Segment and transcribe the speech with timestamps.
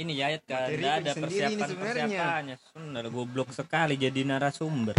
[0.00, 2.04] Ini kan Materi nggak ada persiapan sebenarnya.
[2.08, 2.56] persiapannya.
[2.72, 4.96] Sundar goblok sekali jadi narasumber.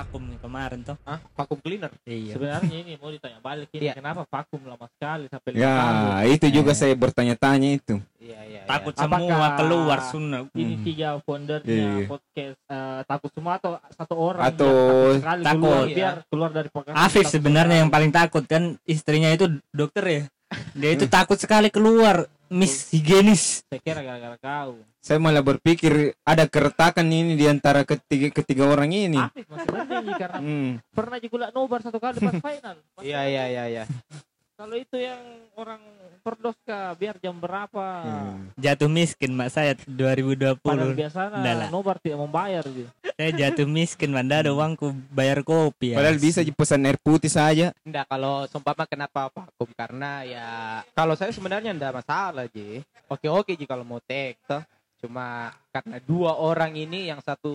[0.00, 0.96] Vakum nih kemarin toh.
[1.04, 1.20] Hah?
[1.34, 1.92] Vakum cleaner.
[2.02, 2.32] Iya.
[2.32, 3.92] Sebenarnya ini mau ditanya balik ini Iya.
[3.92, 6.32] kenapa vakum lama sekali sampai lima Ya, tahun?
[6.32, 7.94] itu juga saya bertanya-tanya itu.
[8.16, 8.60] Iya, iya.
[8.64, 9.00] Takut iya.
[9.02, 10.42] semua Apakah keluar Sundar.
[10.50, 10.84] Ini Hmm.
[10.84, 11.68] tiga foundernya
[12.00, 12.08] Iya.
[12.08, 15.60] podcast eh, takut semua atau satu orang Atau takut sekali takut.
[15.60, 15.94] keluar Iya.
[15.94, 16.96] biar keluar dari podcast.
[16.96, 20.22] Afif sebenarnya yang paling takut kan istrinya itu dokter ya.
[20.72, 22.24] Dia itu takut sekali keluar.
[22.50, 23.62] Miss higienis.
[23.70, 24.82] saya kira gara-gara kau.
[24.98, 29.22] Saya malah berpikir ada keretakan ini di antara ketiga ketiga orang ini.
[29.22, 30.70] Afif masih mending karena Hmm.
[30.90, 32.76] pernah juga nobar satu kali pas final.
[32.98, 33.84] Iya, iya, iya, iya.
[34.60, 35.16] Kalau itu yang
[35.56, 35.80] orang
[36.20, 37.80] perdos kah biar jam berapa?
[38.04, 38.52] Hmm.
[38.60, 40.60] Jatuh miskin mak saya 2020.
[40.60, 42.92] Padahal biasanya nobar tidak membayar gitu.
[43.16, 46.04] Saya jatuh miskin Manda ada uangku bayar kopi ya.
[46.04, 47.72] Padahal bisa pesan air putih saja.
[47.88, 50.48] Enggak, kalau seumpama kenapa vakum karena ya
[50.92, 52.84] kalau saya sebenarnya enggak masalah, Ji.
[53.08, 54.60] Oke-oke Ji kalau mau take toh.
[55.00, 57.52] Cuma karena dua orang ini yang satu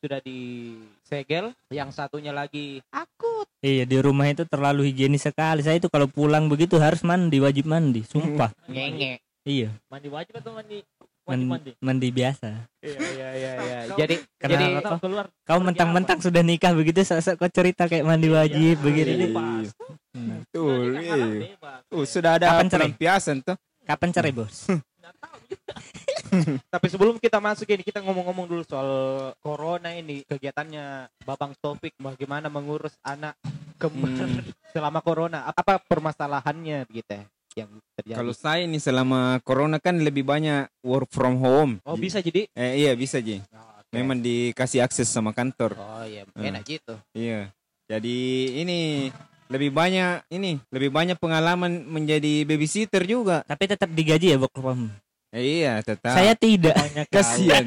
[0.00, 3.44] sudah disegel, yang satunya lagi akut.
[3.60, 5.60] Iya di rumah itu terlalu higienis sekali.
[5.60, 8.00] Saya itu kalau pulang begitu harus mandi, wajib mandi.
[8.02, 8.48] Sumpah.
[8.72, 9.20] Ngenge.
[9.44, 9.76] Iya.
[9.86, 11.70] Mandi wajib atau mandi wajib Man- mandi?
[11.78, 12.48] mandi biasa.
[12.80, 13.78] Iya, iya, iya, iya.
[13.92, 14.52] Kau- Jadi Kenapa?
[14.56, 19.10] jadi Atau keluar Kau mentang-mentang sudah nikah begitu sok kau cerita kayak mandi wajib begitu.
[19.12, 19.68] Iya, pas.
[20.16, 20.40] Hmm.
[20.40, 20.96] Betul.
[20.96, 21.12] Nah, iya.
[21.12, 21.80] haram bebas.
[21.92, 22.80] Oh, sudah ada Kapan cerai?
[22.88, 23.56] pelampiasan tuh.
[23.84, 24.56] Kapan cerai bos?
[26.74, 28.90] Tapi sebelum kita masuk ini kita ngomong-ngomong dulu soal
[29.38, 33.34] corona ini kegiatannya Babang Taufik bagaimana mengurus anak
[33.76, 34.40] kembar Hmm.
[34.74, 37.24] selama corona apa permasalahannya begitu ya
[37.56, 38.16] yang terjadi.
[38.20, 41.80] Kalau saya ini selama corona kan lebih banyak work from home.
[41.82, 43.40] oh bisa jadi Eh, iya bisa Ji.
[43.48, 43.92] Oh, oke.
[43.92, 45.72] Memang dikasih akses sama kantor.
[45.72, 46.44] Oh iya Hmm.
[46.44, 46.94] enak gitu.
[47.12, 47.48] Iya.
[47.88, 48.16] Jadi
[48.58, 49.08] ini
[49.46, 53.40] lebih banyak ini lebih banyak pengalaman menjadi babysitter juga.
[53.46, 54.90] Tapi tetap digaji ya Bok Pam?
[54.90, 54.90] Eh,
[55.36, 56.16] iya tetap.
[56.16, 56.74] Saya tidak.
[57.12, 57.64] Kasihan.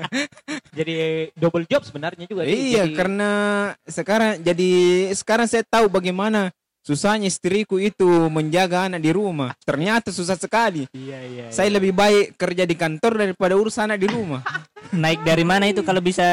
[0.78, 0.94] Jadi
[1.36, 2.44] double job sebenarnya juga.
[2.44, 3.30] Iya Jadi- karena
[3.84, 4.70] sekarang jadi
[5.16, 6.52] sekarang saya tahu bagaimana
[6.82, 9.54] susahnya istriku itu menjaga anak di rumah.
[9.62, 10.90] Ternyata susah sekali.
[10.90, 11.44] Iya iya.
[11.54, 14.42] Saya lebih baik kerja di kantor daripada urus anak di rumah.
[14.92, 16.26] Naik dari mana itu kalau bisa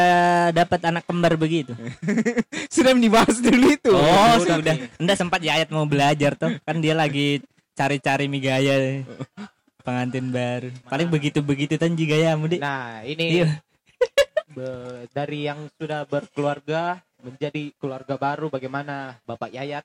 [0.52, 1.78] dapat anak kembar begitu?
[2.74, 3.94] Sudah dibahas dulu itu.
[3.94, 4.76] Oh, sudah.
[5.00, 6.58] Enggak sempat Yayat mau belajar tuh.
[6.66, 7.40] Kan dia lagi
[7.78, 8.76] cari-cari mie gaya
[9.82, 10.70] pengantin baru.
[10.86, 12.62] Paling begitu-begitu tanji gayamu, Dik.
[12.62, 13.48] Nah ini Iya.
[14.52, 19.84] be- dari yang sudah berkeluarga menjadi keluarga baru bagaimana Bapak Yayat?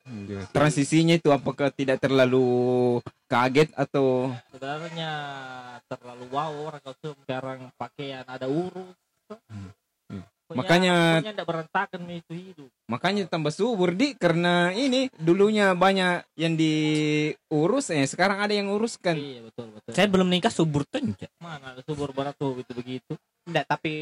[0.55, 5.11] Transisinya itu apakah tidak terlalu kaget atau Sebenarnya
[5.91, 8.95] terlalu wow orang sekarang pakaian ada urus.
[9.51, 9.75] Hmm.
[10.55, 12.71] Pokoknya- Makanya- pokoknya tidak berantakan itu hidup.
[12.85, 19.15] makanya tambah subur di karena ini dulunya banyak yang diurus eh sekarang ada yang uruskan.
[19.15, 19.91] Iya betul betul.
[19.91, 21.27] Saya belum nikah subur tenja.
[21.37, 23.13] mana subur barat tuh begitu begitu.
[23.45, 23.95] Enggak, tapi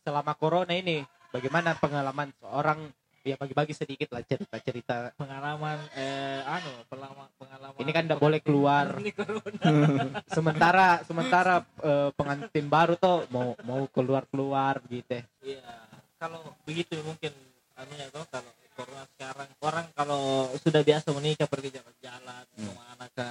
[0.00, 2.88] selama corona ini bagaimana pengalaman seorang
[3.20, 5.12] ya bagi-bagi sedikit lah cerita-cerita.
[5.14, 7.76] Pengalaman eh anu pengalaman pengalaman.
[7.76, 8.86] Ini kan nggak boleh keluar.
[8.98, 9.66] Ini corona.
[10.32, 15.20] Sementara sementara eh, pengantin baru tuh mau mau keluar-keluar gitu.
[15.44, 15.87] Iya.
[16.18, 17.30] Kalau begitu mungkin
[17.74, 20.22] anunya tuh kalau corona sekarang orang kalau
[20.58, 22.66] sudah biasa menikah pergi jalan-jalan Hmm.
[22.66, 23.26] ke mana ke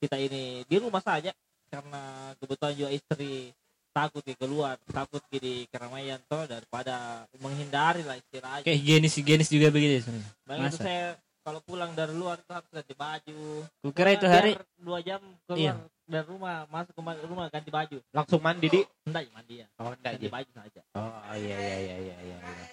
[0.00, 1.28] kita ini di rumah saja
[1.68, 2.02] karena
[2.36, 3.52] kebetulan juga istri
[3.92, 9.92] takut di keluar takut di keramaian toh daripada menghindari lah istilahnya Kayak higienis-higienis juga begitu
[9.92, 10.32] ya, sebenarnya.
[10.48, 10.80] Masa?
[10.80, 11.06] saya
[11.42, 13.38] kalau pulang dari luar itu harus ganti baju
[13.78, 15.74] Kukira itu hari dua jam keluar Iya.
[16.02, 18.80] dari rumah masuk ke rumah ganti baju Langsung mandi di.
[19.04, 20.30] enggak ya mandi ya Oh enggak ganti Ji.
[20.30, 22.36] baju saja Oh iya iya iya iya iya.
[22.38, 22.66] iya.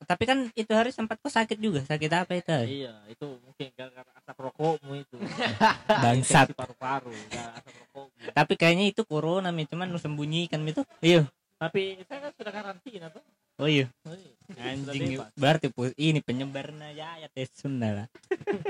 [0.00, 1.82] tapi kan itu hari sempat kok sakit juga.
[1.82, 2.48] Sakit apa itu?
[2.48, 2.66] hari?
[2.80, 5.16] iya itu mungkin gara-gara asap rokokmu itu
[6.04, 6.54] Bangsat.
[6.54, 10.86] Paru-paru asap rokokmu Tapi kayaknya itu corona mi, cuman lu sembunyikan mi tuh.
[11.00, 11.28] Iya.
[11.58, 13.18] tapi saya kan sudah karantina tuh
[13.58, 13.86] Oh iya.
[14.06, 14.30] Iya.
[14.72, 15.68] Anjing berarti
[16.00, 18.06] ini penyebarnya ya ya tes Sunda lah.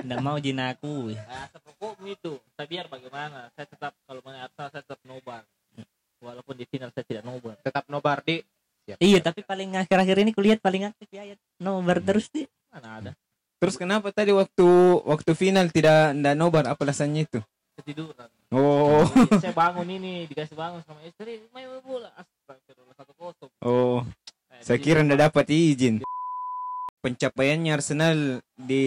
[0.03, 1.15] Nggak mau jinaku.
[1.15, 5.43] Nah, asap rokokmu itu saya biar bagaimana saya tetap kalau mengenai asap saya tetap nobar
[6.19, 8.43] walaupun di final saya tidak nobar Tetap nobar di.
[8.89, 9.27] Siap, Iya, siap.
[9.31, 11.23] tapi paling akhir-akhir ini kulihat paling aktif ya.
[11.23, 11.37] ya.
[11.61, 12.49] Nobar terus sih.
[12.73, 13.13] mana ada
[13.59, 14.67] Terus kenapa tadi waktu
[15.05, 17.39] waktu final tidak ndak nobar apa alasannya itu?
[17.79, 23.51] ketiduran Oh, Jadi saya bangun ini dikasih bangun sama istri main bola astagfirullah satu kosong
[23.61, 24.01] oh,
[24.63, 26.03] saya kira ndak dapat izin.
[26.99, 28.85] Pencapaiannya Arsenal di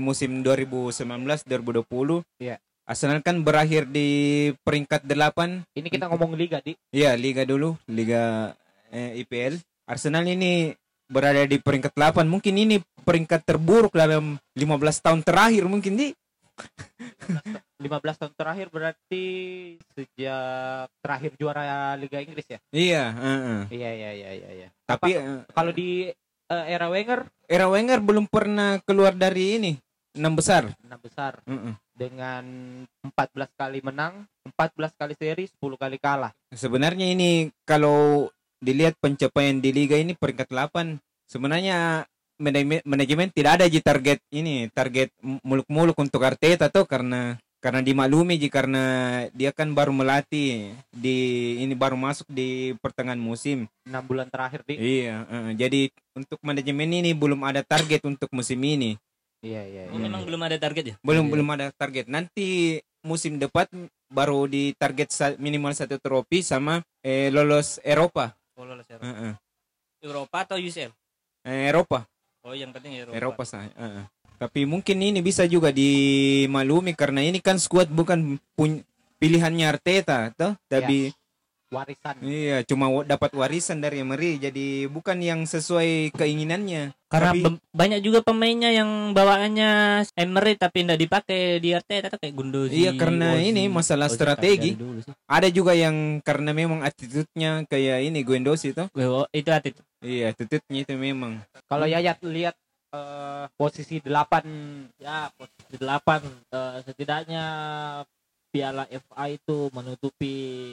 [0.00, 2.24] musim 2019-2020.
[2.40, 2.56] Iya.
[2.88, 6.74] Arsenal kan berakhir di peringkat 8 Ini kita ngomong liga di.
[6.90, 8.56] Iya, liga dulu, liga
[8.90, 9.60] eh, IPL.
[9.86, 10.74] Arsenal ini
[11.06, 12.26] berada di peringkat 8.
[12.26, 16.08] Mungkin ini peringkat terburuk dalam 15 tahun terakhir mungkin di.
[17.80, 19.24] 15 tahun terakhir berarti
[19.96, 22.58] sejak terakhir juara Liga Inggris ya?
[22.70, 23.60] Iya, heeh.
[23.72, 24.48] Iya iya iya iya.
[24.64, 24.68] iya.
[24.84, 26.12] Tapi eh, Kalau di
[26.50, 29.72] eh, era Wenger era Wenger belum pernah keluar dari ini
[30.12, 30.66] enam besar.
[30.82, 31.74] enam besar Heeh.
[31.94, 32.44] dengan
[33.06, 34.26] 14 kali menang,
[34.58, 36.34] 14 kali seri, 10 kali kalah.
[36.50, 38.26] Sebenarnya ini kalau
[38.58, 42.04] dilihat pencapaian di liga ini peringkat 8 sebenarnya
[42.40, 45.12] manajemen, manajemen tidak ada ji target ini target
[45.44, 48.82] muluk-muluk untuk Arteta tuh karena karena dimaklumi ji karena
[49.36, 51.16] dia kan baru melatih di
[51.60, 53.68] ini baru masuk di pertengahan musim.
[53.84, 54.80] 6 bulan terakhir di.
[54.80, 58.96] Iya, eh, jadi untuk manajemen ini belum ada target untuk musim ini.
[59.44, 60.04] Iya iya Oh, iya.
[60.08, 60.94] memang belum ada target ya?
[61.04, 61.32] Belum Iya.
[61.36, 62.08] belum ada target.
[62.08, 63.68] Nanti musim depan
[64.08, 68.32] baru di target minimal satu trofi sama eh, lolos Eropa.
[68.56, 69.04] Oh, lolos Eropa.
[69.04, 69.32] Heeh.
[70.00, 70.92] Eropa atau UCL?
[71.44, 72.04] Eh, Eropa,
[72.40, 73.16] Oh, yang penting Eropa.
[73.16, 73.68] Eropa sah.
[73.68, 74.04] heeh.
[74.40, 78.80] Tapi mungkin ini bisa juga dimaklumi karena ini kan squad bukan pun
[79.20, 80.56] pilihannya Arteta, toh.
[80.64, 81.12] Tapi
[81.70, 82.18] Warisan.
[82.26, 86.90] iya cuma dapat warisan dari Emery, jadi bukan yang sesuai keinginannya.
[87.06, 92.74] Karena Tapi- banyak juga pemainnya yang bawaannya Emery tapi tidak dipakai di Arteta kayak Gundosi.
[92.74, 93.54] Iya karena Ozil.
[93.54, 94.70] ini masalah Ozil strategi.
[95.30, 98.84] Ada juga yang karena memang attitude-nya kayak ini Guendouzi itu.
[99.06, 99.70] Oh, itu hati.
[100.02, 101.38] Iya, attitude-nya itu memang.
[101.70, 102.58] Kalau Yayat lihat
[102.90, 104.42] eh, posisi 8
[104.98, 106.18] ya posisi delapan
[106.50, 107.44] eh, setidaknya
[108.50, 110.69] Piala FA itu menutupi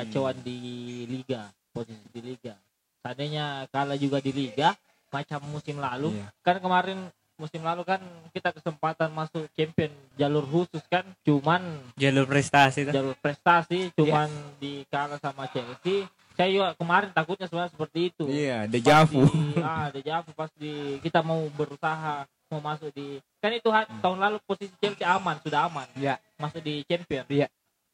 [0.00, 0.44] kekacauan Hmm.
[0.44, 0.58] di
[1.06, 2.54] liga posisi di liga
[2.98, 4.74] seandainya kalah juga di liga
[5.08, 6.28] macam musim lalu Iya.
[6.40, 6.98] kan kemarin
[7.34, 11.62] musim lalu kan kita kesempatan masuk champion jalur khusus kan cuman
[11.94, 12.92] Jalur prestasi tuh.
[12.92, 18.58] jalur prestasi cuman di kalah sama Chelsea saya juga kemarin takutnya sebenarnya seperti itu Iya,
[18.60, 19.22] Pas dejavu.
[19.24, 23.06] di- ah dejavu pas di kita mau berusaha mau masuk di
[23.36, 27.46] kan itu ha- tahun lalu posisi Chelsea aman sudah aman ya masuk di champion Iya.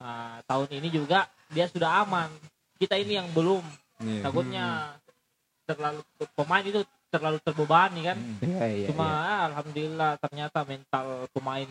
[0.04, 2.28] Nah, tahun ini juga dia sudah aman
[2.76, 3.64] kita ini yang belum
[4.04, 4.20] Iya.
[4.26, 4.66] takutnya
[5.64, 6.02] terlalu
[6.36, 8.36] pemain itu terlalu terbebani kan Hmm.
[8.42, 8.86] Iya iya.
[8.92, 11.70] cuma ah, alhamdulillah ternyata mental pemain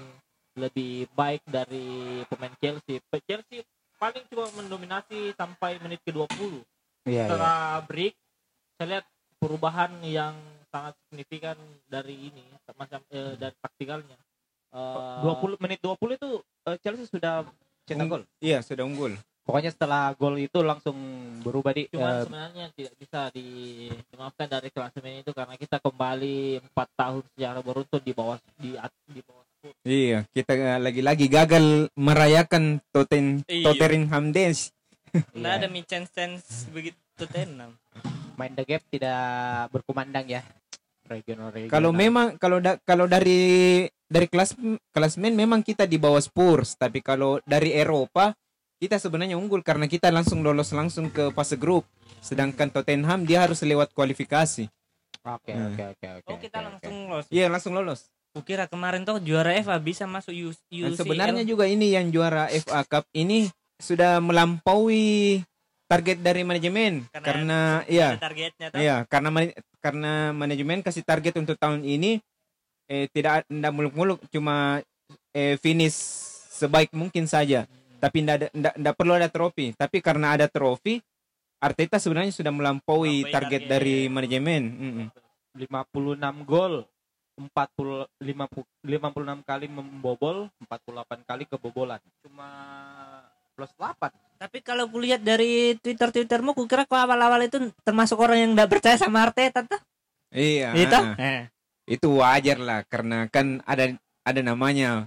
[0.57, 2.97] lebih baik dari pemain Chelsea
[3.27, 3.61] Chelsea
[4.01, 6.63] paling cuma mendominasi sampai menit ke-20
[7.05, 7.11] iya.
[7.11, 7.23] iya.
[7.29, 8.15] setelah break
[8.79, 9.05] saya lihat
[9.37, 10.33] perubahan yang
[10.73, 12.43] sangat signifikan dari ini
[12.73, 14.17] macam eh, dari taktikalnya
[14.73, 16.29] Eh, 20 menit 20 itu
[16.65, 17.45] eh, Chelsea sudah
[17.83, 18.23] cetak gol.
[18.39, 19.13] Iya, sudah unggul.
[19.43, 20.95] Pokoknya setelah gol itu langsung
[21.43, 26.87] berubah di cuman eh, sebenarnya tidak bisa dimaafkan dari klasemen itu karena kita kembali empat
[26.95, 28.71] tahun secara beruntun di bawah di
[29.11, 29.43] di bawah.
[29.83, 33.63] Iya, kita eh, lagi-lagi gagal merayakan Totten Iya.
[33.67, 34.71] Tottenham Dance.
[35.35, 35.59] Nggak Iya.
[35.59, 37.75] ada chance chance begitu tenang.
[38.33, 39.21] main the gap tidak
[39.69, 40.41] berkumandang ya.
[41.05, 41.69] Regional regional.
[41.69, 44.53] Kalau memang kalau da- kalau dari dari kelas
[44.89, 48.35] klasmen memang kita di bawah Spurs, tapi kalau dari Eropa
[48.77, 51.87] kita sebenarnya unggul karena kita langsung lolos langsung ke fase grup.
[52.19, 54.67] Sedangkan Tottenham dia harus lewat kualifikasi.
[55.23, 55.71] Oke Hmm.
[55.71, 56.27] oke oke oke.
[56.27, 57.25] Oh, kita oke, langsung lolos.
[57.31, 57.99] Iya, langsung lolos.
[58.33, 60.99] Kukira kemarin tuh juara FA bisa masuk U- Dan UCL.
[60.99, 63.47] sebenarnya juga ini yang juara FA Cup ini
[63.77, 65.39] sudah melampaui
[65.85, 71.53] target dari manajemen Karena karena iya targetnya iya karena man- karena manajemen kasih target untuk
[71.55, 72.17] tahun ini
[72.87, 74.79] eh tidak tidak muluk-muluk cuma
[75.31, 75.95] eh finish
[76.53, 77.65] sebaik mungkin saja
[77.97, 80.99] tapi tidak ada tidak, tidak perlu ada trofi tapi karena ada trofi
[81.63, 83.61] Arteta sebenarnya sudah melampaui target, target.
[83.71, 85.07] dari manajemen Mm-mm.
[85.55, 86.83] 56 gol
[87.39, 92.47] 40 50 56 kali membobol 48 kali kebobolan cuma
[93.53, 94.11] plus 8
[94.43, 98.99] Tapi kalau kulihat dari Twitter Twittermu, kukira kau awal-awal itu termasuk orang yang tidak percaya
[98.99, 99.79] sama Arteta tuh.
[100.35, 100.99] iya Itu?
[100.99, 101.15] ah.
[101.15, 101.52] Eh.
[101.85, 103.91] Itu wajar lah karena kan ada
[104.23, 105.05] ada namanya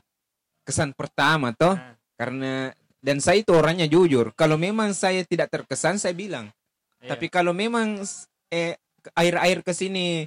[0.62, 1.95] kesan pertama toh Ah.
[2.14, 6.50] karena dan saya itu orangnya jujur kalau memang saya tidak terkesan saya bilang
[6.99, 7.14] Iya.
[7.14, 8.02] tapi kalau memang
[8.49, 8.76] eh
[9.14, 10.26] air-air ke sini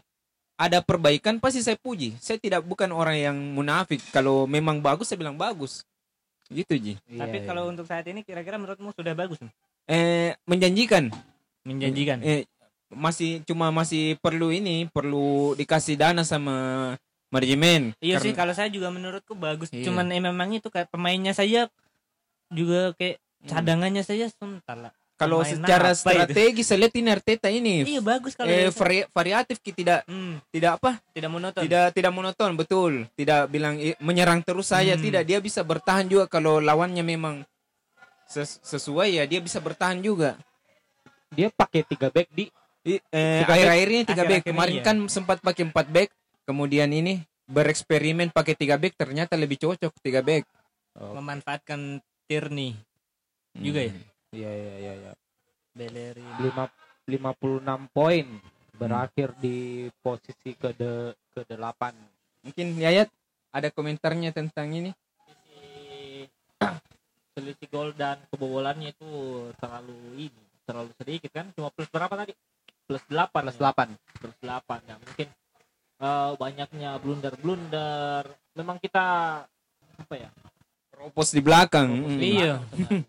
[0.56, 5.20] ada perbaikan pasti saya puji saya tidak bukan orang yang munafik kalau memang bagus saya
[5.20, 5.84] bilang bagus
[6.50, 9.38] gitu ji Tapi kalau untuk saat ini kira-kira menurutmu sudah bagus?
[9.38, 9.54] nih?
[9.86, 11.14] eh menjanjikan
[11.62, 12.22] Menjanjikan.
[12.22, 12.50] eh
[12.90, 16.56] masih cuma masih perlu ini perlu dikasih dana sama
[17.28, 19.70] manajemen Iya sih Karena- kalau saya juga menurutku bagus.
[19.70, 19.86] Iya.
[19.86, 21.70] Cuman eh, memang itu kayak pemainnya saya
[22.48, 24.90] juga kayak cadangannya saja sebentar lah.
[25.14, 26.00] Kalau Pemain secara itu?
[26.02, 30.80] strategi saya lihat ini Arteta ini Iya bagus kalau eh, vari- variatif tidak Hmm, tidak
[30.80, 31.60] apa tidak monoton.
[31.60, 35.04] tidak tidak monoton betul tidak bilang eh, menyerang terus saja Hmm.
[35.04, 37.44] tidak dia bisa bertahan juga kalau lawannya memang
[38.26, 40.40] ses- sesuai ya dia bisa bertahan juga
[41.30, 42.48] dia pakai tiga back di
[42.98, 43.54] Eh, Tiga back.
[43.54, 44.84] akhir-akhir ini tiga back kemarin iya.
[44.84, 46.10] kan sempat pakai empat back
[46.50, 50.48] kemudian ini bereksperimen pakai tiga back ternyata lebih cocok tiga back
[50.98, 52.76] Oh, memanfaatkan Tierney
[53.56, 53.94] juga ya?
[54.36, 55.12] Iya iya iya iya.
[55.72, 56.28] Bellerin.
[56.44, 56.66] Lima
[57.08, 58.26] 56 poin
[58.76, 61.96] berakhir di posisi ke de, ke delapan.
[62.44, 63.08] Mungkin Yayat
[63.50, 64.92] ada komentarnya tentang ini.
[65.32, 66.28] selisih
[67.32, 69.10] selisih gol dan kebobolannya itu
[69.64, 72.36] terlalu ini terlalu sedikit kan cuma plus berapa tadi
[72.90, 73.88] plus 8 Plus delapan.
[74.18, 75.28] plus 8 ya mungkin
[76.00, 79.06] eh, banyaknya blunder blunder memang kita
[79.96, 80.34] apa ya
[80.90, 81.88] Propos di belakang.
[81.88, 82.20] Kropos Mm.
[82.20, 82.56] di Iya.
[82.60, 83.04] belakang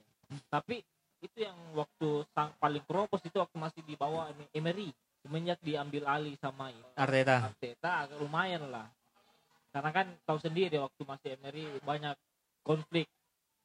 [0.47, 0.77] tapi
[1.21, 6.37] itu yang waktu sang paling kropos itu waktu masih di bawah Emery semenjak diambil alih
[6.37, 7.51] sama ini Arteta.
[7.51, 8.87] Arteta agak lumayan lah.
[9.69, 12.17] Karena kan tahu sendiri waktu masih Emery banyak
[12.61, 13.07] konflik.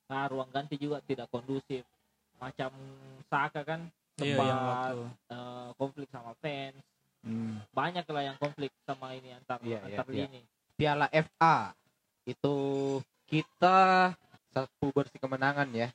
[0.05, 1.81] Nah, ruang ganti juga tidak kondusif.
[2.38, 2.69] Macam
[3.25, 5.00] Saka kan Iya, sempat yang waktu.
[5.29, 6.79] eh, konflik sama fans.
[7.25, 7.57] Mm.
[7.74, 10.25] Banyak lah yang konflik sama ini antar Iya, iya, antar iya.
[10.29, 10.41] lini.
[10.75, 11.74] Piala FA
[12.24, 12.55] itu
[13.25, 14.12] kita
[14.50, 15.89] satu bersih kemenangan ya.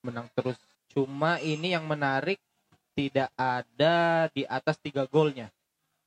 [0.00, 0.56] Menang terus.
[0.90, 2.40] Cuma ini yang menarik
[2.92, 5.48] tidak ada di atas tiga golnya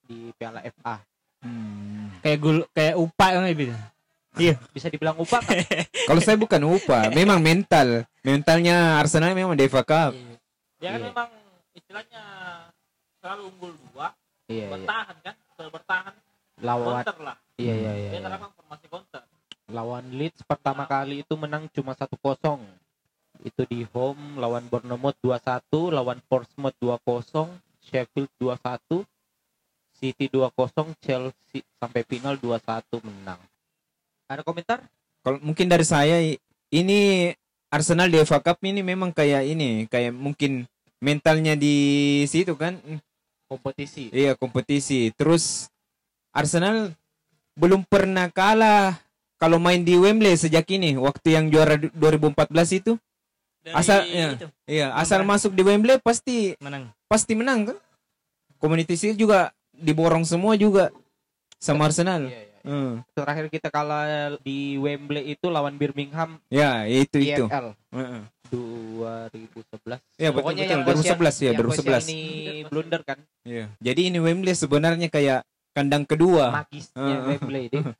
[0.03, 1.01] di Piala FA.
[1.41, 2.09] Hmm.
[2.19, 3.73] Kayak gul kayak upah kan gitu.
[4.75, 5.55] Bisa dibilang upah kan?
[6.09, 8.03] Kalau saya bukan upah, memang mental.
[8.21, 10.11] Mentalnya Arsenal memang di FA Cup.
[10.81, 11.07] Dia kan Iya.
[11.09, 11.29] memang
[11.75, 12.23] istilahnya
[13.19, 14.15] selalu unggul dua,
[14.47, 14.71] iya, iya.
[14.71, 16.13] bertahan kan, selalu bertahan,
[16.63, 17.37] Lawan counter lah.
[17.59, 18.09] iya iya iya.
[18.15, 18.47] Dia iya.
[18.55, 19.23] formasi counter.
[19.67, 22.15] Lawan Leeds pertama kali itu menang cuma 1-0.
[23.43, 27.51] Itu di home lawan Bournemouth 2-1, lawan Portsmouth 2-0,
[27.83, 29.03] Sheffield 2-1,
[29.99, 33.41] City 2-0, Chelsea sampai final 2-1 menang.
[34.31, 34.79] Ada komentar?
[35.25, 36.21] Kalau mungkin dari saya
[36.69, 37.33] ini
[37.73, 40.69] Arsenal di FA Cup ini memang kayak ini, kayak mungkin
[41.05, 41.75] mentalnya di
[42.25, 42.81] situ kan.
[43.45, 44.09] Kompetisi.
[44.09, 45.13] Iya, kompetisi.
[45.13, 45.69] Terus
[46.33, 46.89] Arsenal
[47.53, 48.97] belum pernah kalah
[49.37, 52.97] kalau main di Wembley sejak ini, waktu yang juara du- 2014 itu.
[53.61, 54.29] Dari Asal- iya.
[54.33, 56.89] itu Iya, Belum asal masuk di Wembley pasti menang.
[57.05, 57.77] pasti menang kan.
[58.57, 60.89] Community Shield juga diborong semua juga
[61.57, 62.25] sama Arsenal.
[62.25, 62.53] Iya, iya.
[62.65, 63.05] Hmm.
[63.13, 67.45] Terakhir kita kalah di Wembley itu lawan Birmingham Ya, itu itu.
[67.45, 68.21] EFL Heeh.
[68.55, 69.99] 2011.
[70.17, 70.73] Ya, betul, Pokoknya betul.
[70.73, 72.07] yang 2011 ya, yang 2011.
[72.09, 72.19] ini
[72.67, 73.19] blunder kan.
[73.43, 73.65] Iya.
[73.83, 75.43] Jadi ini Wembley sebenarnya kayak
[75.75, 76.63] kandang kedua.
[76.63, 77.15] Magisnya.
[77.27, 77.83] Wembley deh.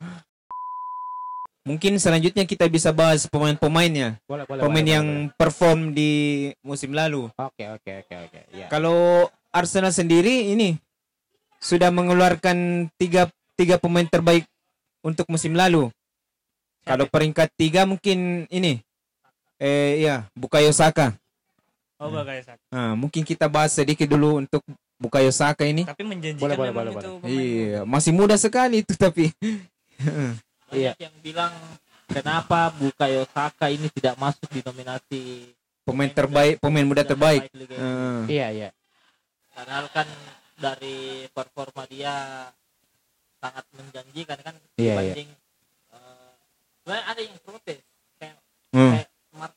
[1.66, 4.22] Mungkin selanjutnya kita bisa bahas pemain-pemainnya.
[4.30, 4.62] Boleh, boleh.
[4.62, 5.34] Pemain boleh, yang boleh.
[5.34, 6.12] perform di
[6.62, 7.26] musim lalu.
[7.34, 8.40] Oke, oke, oke, oke.
[8.54, 8.70] Ya.
[8.70, 10.78] Kalau Arsenal sendiri ini
[11.58, 13.26] sudah mengeluarkan tiga
[13.58, 14.46] tiga pemain terbaik
[15.02, 15.90] untuk musim lalu.
[16.86, 18.78] Kalau peringkat tiga mungkin ini,
[19.56, 21.16] eh ya Bukayo Saka.
[21.96, 22.60] Oh, bakal Saka.
[22.68, 24.60] Nah, mungkin kita bahas sedikit dulu untuk
[25.00, 25.88] Bukayo Saka ini.
[25.88, 27.28] Tapi menjanjikan Boleh, boleh, boleh, itu pemain.
[27.32, 29.32] Iya, masih muda sekali itu tapi.
[30.74, 30.92] Iya.
[30.92, 31.52] Banyak yang bilang
[32.10, 35.22] kenapa Bukayo Saka ini tidak masuk di nominasi
[35.86, 37.46] Pemain terbaik, pemain muda terbaik.
[37.54, 37.78] Inggris.
[38.26, 38.68] Iya, iya.
[39.54, 40.08] Padahal kan
[40.58, 42.50] dari performa dia
[43.38, 45.14] sangat menjanjikan kan Iya, iya.
[45.14, 45.30] dibanding
[45.94, 46.30] eh,
[46.82, 47.80] sebenarnya ada yang protes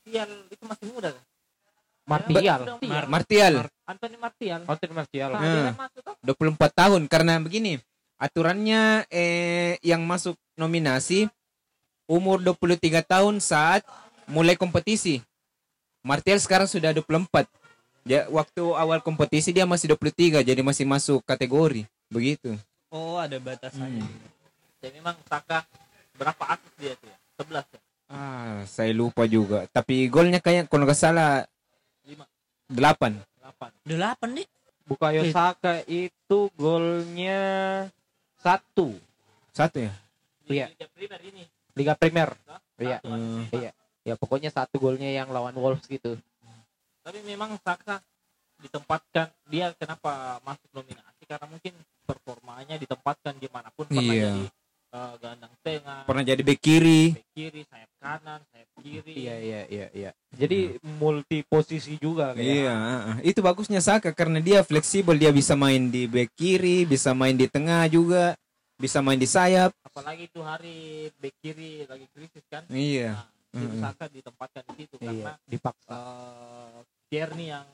[0.10, 1.24] Martial itu masih muda kan?
[2.10, 2.60] Martial.
[2.82, 3.54] Ya, Mar- Martial
[3.86, 4.62] Anthony Martial.
[4.66, 5.30] Anthony Martial.
[5.30, 5.54] Nah, Hmm.
[5.54, 6.16] dia kan masuk tuh.
[6.26, 7.78] 24 tahun karena begini
[8.18, 11.30] aturannya eh yang masuk nominasi
[12.10, 13.86] umur 23 tahun saat
[14.26, 15.22] mulai kompetisi.
[16.02, 17.46] Martial sekarang sudah 24.
[18.02, 21.86] Ya, waktu awal kompetisi dia masih 23 jadi masih masuk kategori.
[22.10, 22.58] Begitu.
[22.90, 24.02] Oh, ada batasannya.
[24.02, 24.18] Hmm.
[24.82, 25.62] Jadi memang Saka
[26.18, 27.18] berapa asis dia tuh ya?
[27.38, 27.80] 11 ya?
[28.10, 29.70] Ah, saya lupa juga.
[29.70, 31.46] Tapi golnya kayak kalau nggak salah
[32.10, 32.26] 5,
[32.74, 33.22] 8.
[33.22, 33.70] 8.
[33.86, 34.48] Delapan nih.
[34.90, 35.30] Bukayo Eh.
[35.30, 37.40] Saka itu golnya
[38.42, 38.98] satu
[39.54, 39.94] Satu ya?
[40.50, 40.74] Iya.
[40.74, 41.44] Liga Primer ini.
[41.78, 42.30] Liga Premier.
[42.34, 42.98] Satu Iya.
[43.06, 43.46] Hmm.
[43.54, 43.72] Iya.
[44.02, 46.18] Ya pokoknya satu golnya yang lawan Wolves gitu.
[47.06, 48.02] Tapi memang Saka
[48.60, 51.74] ditempatkan dia kenapa masuk nominasi karena mungkin
[52.04, 54.34] performanya ditempatkan di mana pun pernah Iya.
[54.36, 54.44] jadi
[54.90, 57.02] eh, gelandang tengah, Pernah jadi bek kiri.
[57.14, 59.14] bek kiri, sayap kanan, sayap kiri.
[59.14, 60.12] Iya iya iya iya.
[60.34, 60.60] Jadi
[60.98, 62.46] multi posisi juga kayak.
[62.46, 63.18] Iya, ah, ah.
[63.22, 67.46] itu bagusnya Saka karena dia fleksibel, dia bisa main di bek kiri, bisa main di
[67.46, 68.34] tengah juga,
[68.76, 69.74] bisa main di sayap.
[69.86, 72.64] Apalagi itu hari bek kiri lagi krisis kan.
[72.70, 73.14] Iya.
[73.50, 73.82] Nah, Mm-mm.
[73.82, 75.90] Saka ditempatkan di situ Iya, karena dipaksa.
[75.90, 76.78] eh
[77.10, 77.66] Tierney yang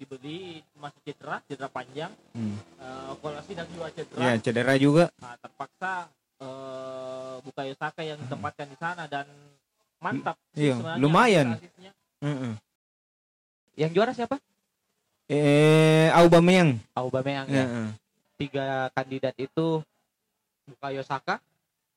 [0.00, 2.08] dibeli masih cedera, cedera panjang.
[2.32, 2.56] Hmm.
[2.80, 4.20] Uh, Kolasinac juga cedera.
[4.24, 5.04] Ya, cedera juga.
[5.20, 6.08] Nah, terpaksa
[6.42, 9.26] eh Bukayo Saka yang ditempatkan di sana dan
[9.98, 10.34] mantap.
[10.54, 11.54] sih Iya, lumayan.
[11.54, 11.90] asisnya.
[12.22, 12.54] Heeh.
[13.78, 14.36] Yang juara siapa?
[15.26, 16.78] Eh, Aubameyang.
[16.92, 17.64] Aubameyang ya.
[17.66, 17.88] Heeh.
[18.36, 19.80] Tiga kandidat itu
[20.66, 21.38] Bukayo Saka,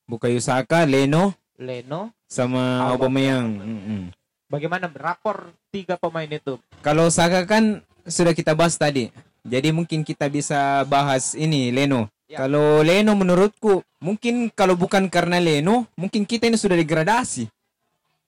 [0.05, 2.13] Bukayo Saka, Leno, Leno.
[2.29, 2.93] sama Aubameyang.
[2.93, 3.47] Aubameyang.
[3.61, 4.01] Mm-mm.
[4.45, 6.57] Bagaimana rapor tiga pemain itu?
[6.81, 9.09] Kalau Saka kan sudah kita bahas tadi.
[9.45, 12.09] Jadi mungkin kita bisa bahas ini Leno.
[12.25, 12.41] Ya.
[12.41, 17.45] Kalau Leno menurutku mungkin kalau bukan karena Leno, mungkin kita ini sudah degradasi.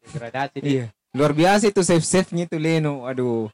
[0.05, 0.69] Degradasi di.
[0.77, 0.85] Iya.
[1.17, 3.09] Luar biasa itu save-save-nya itu Leno.
[3.09, 3.49] Aduh.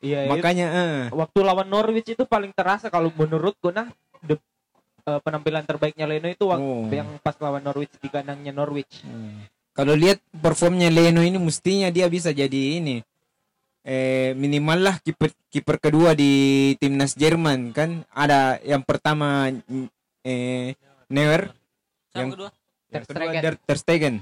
[0.00, 1.00] Iya, itu Makanya eh.
[1.12, 3.88] waktu lawan Norwich itu paling terasa kalau menurutku nah
[4.24, 4.40] the-
[5.04, 6.88] eh, penampilan terbaiknya Leno itu waktu Oh.
[6.88, 9.04] yang pas lawan Norwich di kandangnya Norwich.
[9.76, 13.04] Kalau lihat performnya Leno ini mestinya dia bisa jadi ini
[13.86, 16.32] eh minimal lah kiper kiper kedua di
[16.76, 19.46] timnas Jerman kan ada yang pertama
[20.20, 20.74] eh
[21.06, 21.54] Neuer
[22.10, 22.50] Siapa Yang- kedua?
[22.86, 23.42] Ter Stegen.
[23.42, 24.14] Der, Ter Stegen.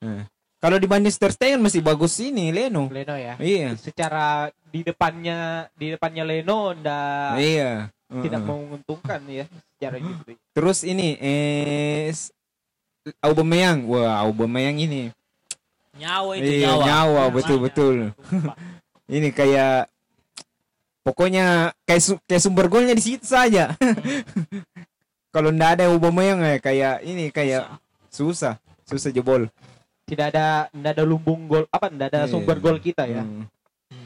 [0.00, 0.24] Nah,
[0.56, 2.88] kalau dibanding Ter Stegen masih bagus ini Leno.
[2.88, 3.36] Leno ya.
[3.36, 3.76] Iya.
[3.76, 7.92] Secara di depannya di depannya Leno ndak Iya.
[8.08, 8.48] tidak Heeh.
[8.48, 10.32] menguntungkan ya secara gitu.
[10.50, 12.08] Terus ini eh
[13.22, 13.84] Aubameyang.
[13.86, 15.12] Wah, Aubameyang ini.
[15.96, 16.82] Nyawa itu Iya, nyawa.
[16.84, 17.34] nyawa Nyawa.
[17.36, 17.96] betul-betul.
[19.06, 19.86] Ini kayak
[21.00, 21.46] pokoknya
[21.82, 23.70] kayak su- kayak sumber golnya di situ saja.
[25.34, 27.68] Kalau ndak ada Aubameyang ya kayak ini kayak
[28.08, 29.46] susah, susah jebol.
[30.06, 32.30] Tidak ada tidak ada lumbung gol apa tidak ada Iya.
[32.30, 33.20] sumber gol kita ya.
[33.20, 33.44] Hmm.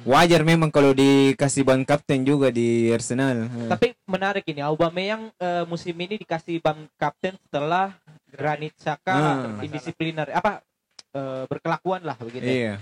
[0.01, 3.47] Wajar memang kalau dikasih ban kapten juga di Arsenal.
[3.47, 3.69] Hmm.
[3.69, 7.95] Tapi menarik ini Aubameyang eh, musim ini dikasih ban kapten setelah
[8.27, 9.61] Granit Xhaka Ah.
[9.61, 10.65] indisipliner apa
[11.11, 12.45] eh, berkelakuan lah begitu.
[12.45, 12.81] Iya.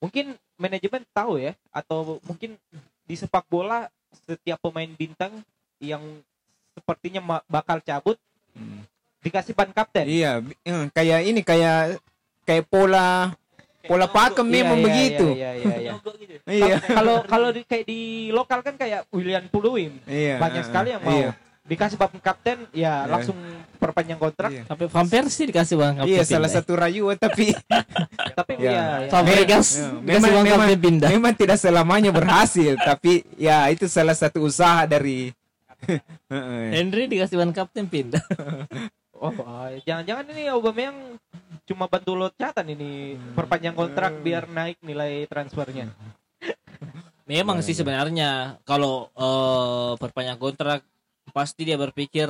[0.00, 2.60] Mungkin manajemen tahu ya atau mungkin
[3.02, 3.88] di sepak bola
[4.22, 5.32] setiap pemain bintang
[5.80, 6.04] yang
[6.70, 8.82] sepertinya ma- bakal cabut Hmm.
[9.22, 10.04] dikasih ban kapten.
[10.04, 12.02] Iya, eh, kayak ini kayak
[12.42, 13.30] kayak pola
[13.80, 15.26] pola pakem Iya, memang iya, begitu.
[15.30, 15.90] Iya, iya, iya.
[15.94, 16.32] Nyogok gitu.
[16.44, 16.76] Iya.
[16.82, 18.00] Kalau kalau di kayak di
[18.30, 20.36] lokal kan kayak William Puluim Iya.
[20.36, 21.30] banyak sekali yang mau Iya.
[21.60, 23.10] Dikasih ban kapten ya Iya.
[23.10, 23.36] langsung
[23.76, 24.50] perpanjang kontrak.
[24.50, 24.64] Iya.
[24.64, 27.52] Sampai Van Persie dikasih uang kapten Iya, salah satu rayuan tapi
[28.38, 28.70] Tapi Iya.
[28.70, 29.08] ya, ya.
[29.08, 31.08] Fabregas Iya, dikasih memang- memang- pindah.
[31.10, 35.30] memang tidak selamanya berhasil, tapi ya itu salah satu usaha dari.
[36.74, 38.20] Henry dikasih uang kapten pindah.
[39.14, 39.32] Oh,
[39.82, 41.16] jangan-jangan ini Aubameyang
[41.64, 45.92] cuma bantu loncatan ini perpanjang kontrak biar naik nilai transfernya.
[47.24, 50.80] Memang sih sebenarnya kalau eh, perpanjang kontrak
[51.30, 52.28] pasti dia berpikir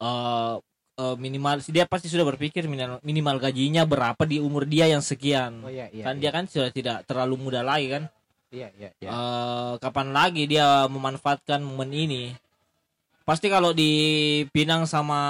[0.00, 0.54] eh,
[0.98, 5.64] eh, minimal dia pasti sudah berpikir minimal, minimal gajinya berapa di umur dia yang sekian.
[5.64, 6.04] Oh iya iya.
[6.06, 8.04] kan dia kan sudah tidak terlalu muda lagi kan.
[8.52, 9.10] Iya iya iya.
[9.10, 12.36] Eh, kapan lagi dia memanfaatkan momen ini?
[13.22, 15.20] Pasti kalau dipinang sama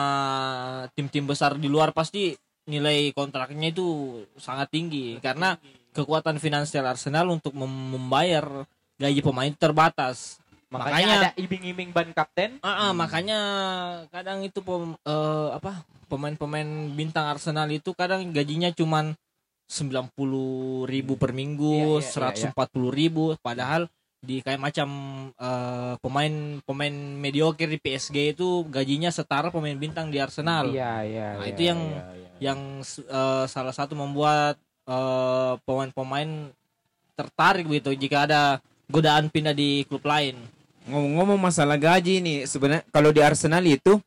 [0.97, 2.33] tim-tim besar di luar pasti
[2.67, 5.59] nilai kontraknya itu sangat tinggi karena
[5.93, 8.65] kekuatan finansial Arsenal untuk mem- membayar
[8.99, 10.42] gaji pemain terbatas.
[10.73, 12.57] Makanya, makanya- ada iming-iming ban kapten.
[12.59, 13.39] Ah, ah, makanya
[14.09, 15.73] kadang itu pem- eh, apa
[16.09, 19.13] pemain-pemain bintang Arsenal itu kadang gajinya cuman
[19.67, 20.43] 90.000
[20.85, 22.13] ribu per minggu, iya, iya,
[22.53, 24.89] 140.000 ribu, padahal di kayak macam
[25.35, 30.71] eh, pemain pemain mediocre di PSG itu gajinya setara pemain bintang di Arsenal.
[30.71, 31.27] Iya iya.
[31.33, 32.29] Nah, iya, itu yang- iya, iya.
[32.43, 32.59] Yang
[33.03, 34.57] eh, salah satu membuat
[35.63, 36.51] pemain-pemain
[37.15, 38.43] tertarik begitu jika ada
[38.87, 40.37] godaan pindah di klub lain.
[40.89, 43.99] Ngomong-ngomong masalah gaji nih, sebenarnya kalau di Arsenal itu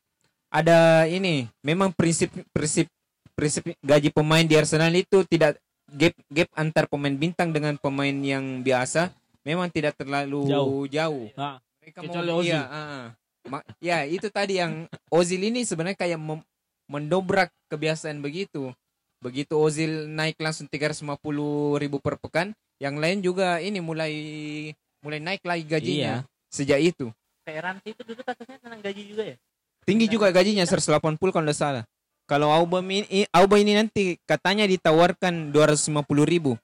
[0.50, 2.88] ada ini, memang prinsip prinsip
[3.36, 5.60] prinsip gaji pemain di Arsenal itu tidak
[5.92, 9.12] gap gap antar pemain bintang dengan pemain yang biasa
[9.46, 10.84] memang tidak terlalu Jauh.
[10.90, 11.26] jauh.
[11.38, 12.50] Nah, Mereka Kecuali mau Ozil.
[12.50, 13.06] iya, ah, ah.
[13.46, 16.48] Ma- ya itu tadi yang Ozil ini sebenarnya kayak mem-
[16.90, 18.74] mendobrak kebiasaan begitu.
[19.22, 24.14] Begitu Ozil naik langsung 350 ribu per pekan, yang lain juga ini mulai
[25.06, 27.12] mulai naik lagi gajinya sejak itu.
[27.44, 29.36] Kayak Ramsey itu dulu kasusnya tentang gaji juga ya?
[29.86, 31.84] Tinggi juga gajinya 180 kalau tidak salah.
[32.26, 36.58] Kalau Auba ini, Auba ini nanti katanya ditawarkan 250 ribu.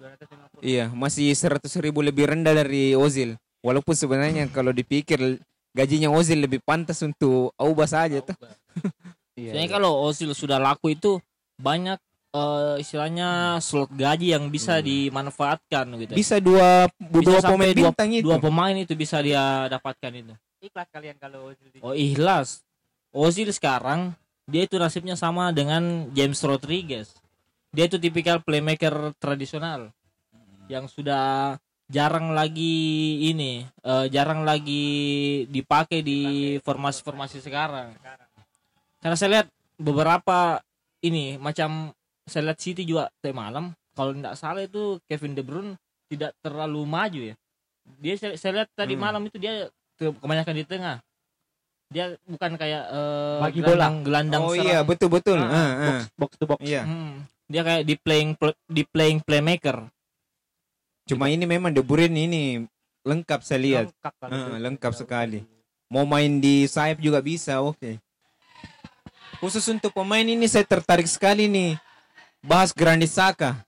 [0.00, 0.64] 250.
[0.64, 3.36] Iya, masih 100 ribu lebih rendah dari Ozil.
[3.60, 5.36] Walaupun sebenarnya kalau dipikir
[5.76, 8.36] gajinya Ozil lebih pantas untuk Auba saja tuh.
[9.32, 9.76] Iya, Soalnya iya.
[9.80, 11.16] kalau Ozil sudah laku itu
[11.56, 11.96] banyak
[12.32, 16.12] eh, istilahnya slot gaji yang bisa dimanfaatkan gitu.
[16.16, 18.24] Bisa dua Bisa dua pemain dua, bintang itu.
[18.26, 20.34] dua pemain itu bisa dia dapatkan itu.
[20.62, 22.64] Ikhlas kalian kalau Ozil di Oh ikhlas.
[23.12, 24.16] Ozil sekarang
[24.48, 27.12] dia itu nasibnya sama dengan James Rodriguez.
[27.72, 29.92] Dia itu tipikal playmaker tradisional
[30.68, 31.56] yang sudah
[31.92, 36.20] jarang lagi ini, eh, jarang lagi dipakai di
[36.64, 37.92] formasi-formasi sekarang.
[39.02, 40.62] Karena saya lihat beberapa
[41.02, 41.90] ini macam
[42.24, 45.72] saya lihat City juga tadi malam kalau tidak salah itu Kevin De Bruyne
[46.06, 47.34] tidak terlalu maju ya.
[47.98, 49.02] Dia saya, saya lihat tadi Hmm.
[49.02, 50.96] malam itu dia ke- kebanyakan di tengah.
[51.88, 54.64] Dia bukan kayak eh, Bagi gelandang, gelandang Oh serang.
[54.64, 55.36] iya betul betul.
[55.36, 56.00] Ah, Ah, ah.
[56.14, 56.60] box to box.
[56.62, 56.82] Iya.
[56.82, 57.26] Hmm.
[57.46, 59.84] Dia kayak di playing pl- di playing playmaker.
[61.04, 62.64] Cuma ini memang De Bruyne ini
[63.02, 63.86] lengkap saya lihat.
[63.90, 64.50] Lengkap, Ah, itu.
[64.62, 65.38] lengkap sekali.
[65.90, 68.00] Mau main di sayap juga bisa, oke.
[69.36, 71.76] Khusus untuk pemain ini saya tertarik sekali nih.
[72.42, 73.62] Bahas Granit Saka.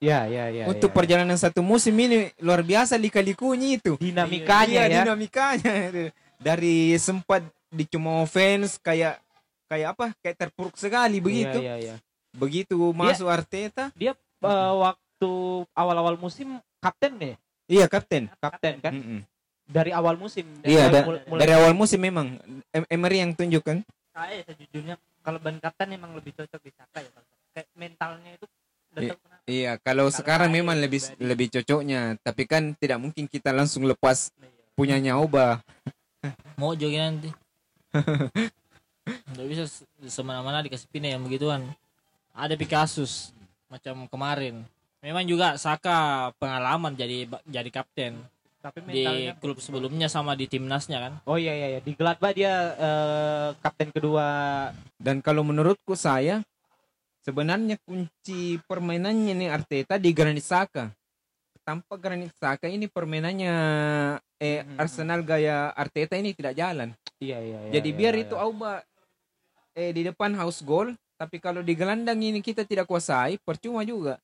[0.00, 0.64] Iya, iya, iya.
[0.68, 0.96] untuk iya.
[0.96, 3.96] perjalanan satu musim ini luar biasa lika-likunya itu.
[3.96, 5.00] dinamikanya Iya, ya.
[5.04, 6.02] dinamikanya itu.
[6.36, 9.16] Dari sempat di cuma offense kayak
[9.64, 10.06] kayak apa?
[10.20, 11.56] Kayak terpuruk sekali begitu.
[11.56, 11.96] Iya, iya, iya.
[12.34, 15.30] Begitu masuk Arteta, Dia eh, waktu
[15.72, 17.34] awal-awal musim kapten nih,
[17.64, 18.28] iya kapten.
[18.36, 18.92] kapten kan?
[18.92, 19.20] Mm-mm.
[19.64, 20.44] Dari awal musim.
[20.60, 22.36] Iya, Mulai- da- mulai- mulai- dari awal musim memang
[22.68, 23.80] Em- Emery yang tunjukkan.
[24.10, 27.24] saya sejujurnya kalau ban kapten emang lebih cocok di Saka ya Bang.
[27.54, 28.46] Kayak mentalnya itu
[28.92, 29.02] udah
[29.44, 29.72] Iya.
[29.78, 31.22] kalau Kalau sekarang memang lebih pribadi.
[31.22, 34.48] lebih cocoknya, tapi kan tidak mungkin kita langsung lepas Iya.
[34.74, 35.62] punyanya Oba.
[36.60, 37.30] Mau jogi nanti.
[39.04, 41.62] Nggak bisa se- semena-mena dikasih pindah yang begituan.
[42.32, 43.30] Ada pi kasus
[43.68, 44.64] macam kemarin.
[44.98, 48.16] Memang juga Saka pengalaman jadi jadi kapten
[48.58, 49.04] tapi di
[49.36, 51.12] klub sebelumnya sama di timnasnya kan.
[51.24, 54.24] Oh iya iya iya di Gladbach dia eh, kapten kedua
[54.96, 56.40] Dan kalau menurutku saya
[57.24, 60.92] sebenarnya kunci permainannya nih Arteta di Granit Saka.
[61.64, 63.54] Tanpa Granit Saka ini permainannya
[64.36, 64.76] eh Hmm.
[64.76, 66.92] Arsenal gaya Arteta ini tidak jalan.
[67.24, 67.80] iya iya iya.
[67.80, 68.22] Jadi iya, biar iya.
[68.28, 68.84] itu Auba
[69.72, 74.20] eh di depan house goal, tapi kalau di gelandang ini kita tidak kuasai, percuma juga.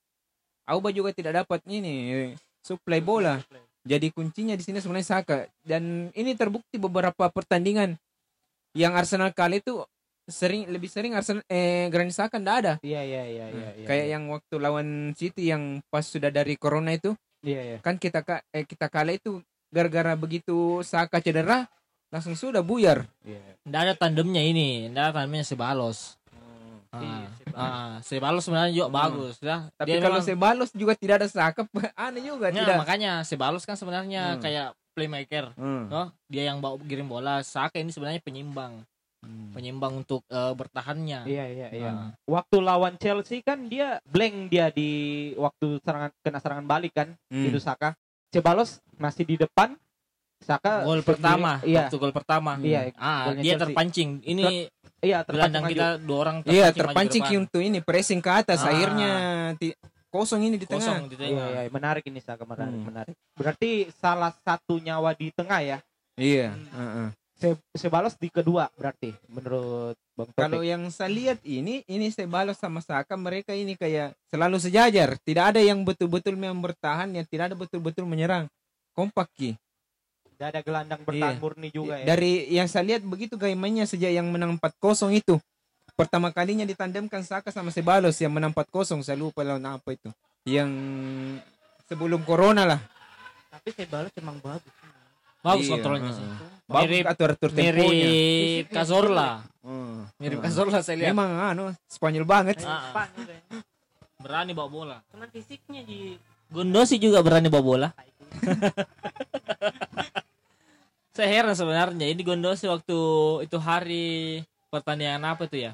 [0.68, 3.40] Auba juga tidak dapat ini supply bola.
[3.80, 7.96] Jadi kuncinya di sini sebenarnya Saka dan ini terbukti beberapa pertandingan
[8.76, 9.80] yang Arsenal kali itu
[10.30, 12.74] sering lebih sering Arsenal eh Granit Saka ndak ada.
[12.80, 13.68] Iya iya iya iya.
[13.74, 14.12] iya, Kayak iya.
[14.14, 17.76] yang waktu lawan City yang pas sudah dari corona itu Iya iya.
[17.78, 21.66] kan kita eh, kita kalah itu gara-gara begitu Saka cedera
[22.08, 23.06] langsung sudah buyar.
[23.22, 23.60] Iya.
[23.62, 26.18] Nggak ada tandemnya ini, nggak ada tandemnya Sebalos.
[26.90, 28.98] Iya, Ah, ah, Sebalos sebenarnya juga Hmm.
[28.98, 29.70] bagus ya.
[29.72, 31.62] Tapi Dia kalau memang- Sebalos juga tidak ada Saka,
[31.96, 32.76] aneh juga Ya, tidak.
[32.78, 34.42] makanya Sebalos kan sebenarnya Hmm.
[34.42, 35.54] kayak playmaker.
[35.54, 35.86] Hmm.
[35.88, 37.40] Oh, dia yang bawa kirim bola.
[37.40, 38.82] Saka ini sebenarnya penyimbang,
[39.20, 39.52] Hmm.
[39.52, 41.28] penyimbang untuk eh, bertahannya.
[41.28, 41.90] Iya iya iya.
[41.90, 42.10] Ah.
[42.24, 44.90] Waktu lawan Chelsea kan dia blank dia di
[45.36, 47.44] waktu serangan kena serangan balik kan Hmm.
[47.44, 47.92] itu Saka.
[48.32, 49.76] Cebalos masih di depan.
[50.40, 51.84] Saka Gol pertama, Iya.
[51.84, 52.56] waktu gol pertama.
[52.56, 53.64] Iya, Ah, golnya dia Chelsea.
[53.68, 54.10] terpancing.
[54.24, 54.44] Ini
[55.00, 58.64] Iya, gelandang terpancing kita dua orang Iya, maju ke terpancing untuk ini pressing ke atas,
[58.64, 58.72] Ah.
[58.72, 59.10] akhirnya
[60.08, 60.80] kosong ini di tengah.
[60.80, 61.46] kosong di Iya, tengah.
[61.60, 62.88] iya, menarik ini Saka menarik, Hmm.
[62.88, 63.14] menarik.
[63.36, 65.78] Berarti salah satu nyawa di tengah ya.
[66.16, 66.56] Iya.
[66.56, 66.72] Hmm.
[66.72, 67.08] heeh.
[67.12, 67.19] Se-
[67.72, 70.28] Sebalos di kedua berarti menurut Bang.
[70.36, 75.16] Kalau yang saya lihat ini, ini Sebalos sama Saka mereka ini kayak selalu sejajar.
[75.24, 78.44] Tidak ada yang betul-betul memang bertahan, yang tidak ada betul-betul menyerang.
[78.92, 79.56] Kompak Ki.
[80.36, 81.40] Tidak ada gelandang bertahan Iya.
[81.40, 82.04] murni juga ya.
[82.04, 85.40] Dari yang saya lihat begitu gaya mainnya sejak yang menang 4-0 itu.
[85.96, 89.00] Pertama kalinya ditandemkan Saka sama Sebalos yang menang 4-0.
[89.00, 90.12] Saya lupa lawan apa itu.
[90.44, 90.68] Yang
[91.88, 92.80] sebelum corona lah.
[93.50, 94.72] tapi saya balas emang bagus
[95.42, 96.24] Bagus Iya, kontrolnya sih.
[96.70, 97.50] Bagus Mirip- atur-atur.
[97.50, 99.42] Mirip Cazorla.
[99.66, 100.06] Heeh.
[100.22, 100.46] Mirip Heeh.
[100.46, 101.10] Cazorla saya lihat.
[101.10, 102.62] Memang anu Spanyol banget.
[102.62, 102.94] Ah.
[102.94, 103.58] Spanyol kayaknya.
[104.20, 104.96] Berani bawa bola.
[105.10, 106.14] cuman fisiknya di
[106.46, 107.88] Gondosi juga berani bawa bola.
[111.10, 112.98] Saya heran sebenarnya ini Gondosi waktu
[113.42, 115.72] itu hari pertandingan apa itu ya?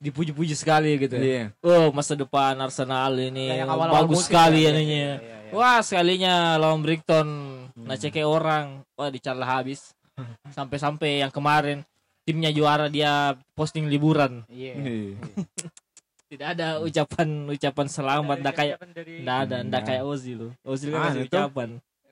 [0.00, 1.16] Dipuji-puji sekali gitu.
[1.16, 1.52] Iya.
[1.64, 4.72] Oh, masa depan Arsenal ini yang awal-awal bagus musim sekali ya.
[4.72, 4.84] ininya.
[4.84, 5.52] Iya, iya, iya, iya.
[5.56, 7.28] Wah, sekalinya lawan Brighton
[7.76, 9.96] ngecek orang, wah dicala habis.
[10.56, 11.84] Sampai-sampai yang kemarin
[12.22, 14.44] timnya juara dia posting liburan.
[14.46, 14.74] Iya.
[16.30, 18.76] Tidak ada ucapan-ucapan selamat, dari ndak kayak
[19.18, 19.82] ndak ada, ndak Nggak.
[19.84, 20.52] kayak Ozil loh.
[20.62, 21.68] Ozil kan Ah, kasih ucapan.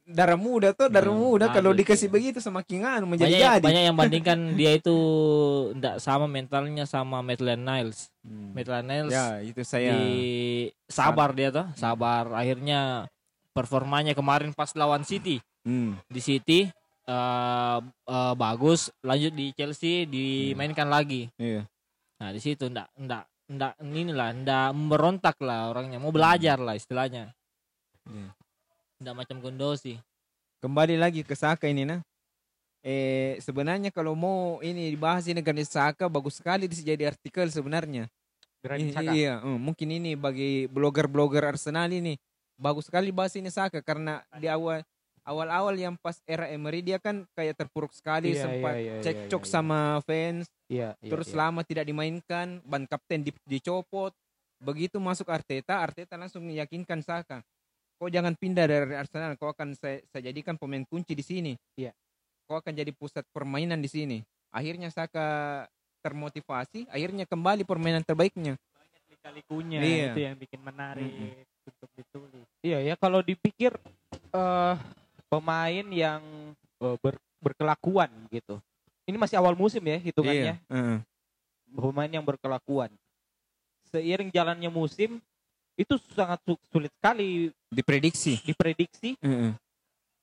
[0.09, 1.85] Darah muda tuh, darah Hmm, muda kalau bagus.
[1.85, 3.63] dikasih begitu semakin anu menjadi Banyak, jadi.
[3.63, 4.97] banyak yang bandingkan dia itu
[5.77, 8.09] ndak sama mentalnya sama Maitland Niles.
[8.25, 8.57] Hmm.
[8.57, 9.93] Maitland Niles Ya, itu saya.
[9.95, 10.11] di
[10.89, 12.27] sabar dia tuh, sabar.
[12.33, 13.07] Akhirnya
[13.53, 15.95] performanya kemarin pas lawan City Hmm.
[16.07, 16.61] di City
[17.09, 21.33] eh, eh, bagus, lanjut di Chelsea dimainkan lagi.
[21.41, 21.65] Iya.
[22.21, 27.33] Nah di situ ndak ndak ndak inilah ndak memberontak lah orangnya, mau belajar lah istilahnya.
[28.05, 28.29] Iya.
[29.01, 29.97] Ndak macam Gondosi.
[30.59, 32.03] Kembali lagi ke Saka ini nah.
[32.83, 38.07] Eh sebenarnya kalau mau ini dibahas ini Granit Saka bagus sekali di jadi artikel sebenarnya.
[38.59, 39.13] Granit I- Xhaka.
[39.15, 42.19] Iya, eh, mungkin ini bagi blogger-blogger Arsenal ini
[42.59, 44.83] bagus sekali bahas ini Saka karena di awal
[45.29, 49.45] awal-awal yang pas era Emery dia kan kayak terpuruk sekali Iya, sempat iya, iya, cekcok
[49.45, 49.51] iya.
[49.53, 51.37] sama fans Iya, iya, terus iya.
[51.45, 54.17] lama tidak dimainkan ban kapten di- dicopot
[54.59, 57.45] begitu masuk Arteta Arteta langsung meyakinkan Saka
[58.01, 61.93] kau jangan pindah dari Arsenal kau akan saya, saya jadikan pemain kunci di sini Iya.
[62.49, 68.55] kau akan jadi pusat permainan di sini akhirnya Saka termotivasi, akhirnya kembali permainan terbaiknya.
[69.11, 70.07] Lika-likunya Iya.
[70.15, 71.11] itu yang bikin menarik
[71.67, 72.47] untuk ditulis.
[72.63, 73.75] Iya ya kalau dipikir
[74.33, 74.75] eh
[75.29, 76.21] pemain yang
[76.81, 78.59] eh, ber- berkelakuan gitu.
[79.09, 80.57] Ini masih awal musim ya hitungannya.
[80.61, 80.69] Iya.
[80.69, 80.99] heeh.
[81.73, 82.89] Pemain yang berkelakuan.
[83.89, 85.21] Seiring jalannya musim
[85.79, 88.41] itu sangat su- sulit sekali Diprediksi.
[88.43, 89.55] diprediksi Heeh.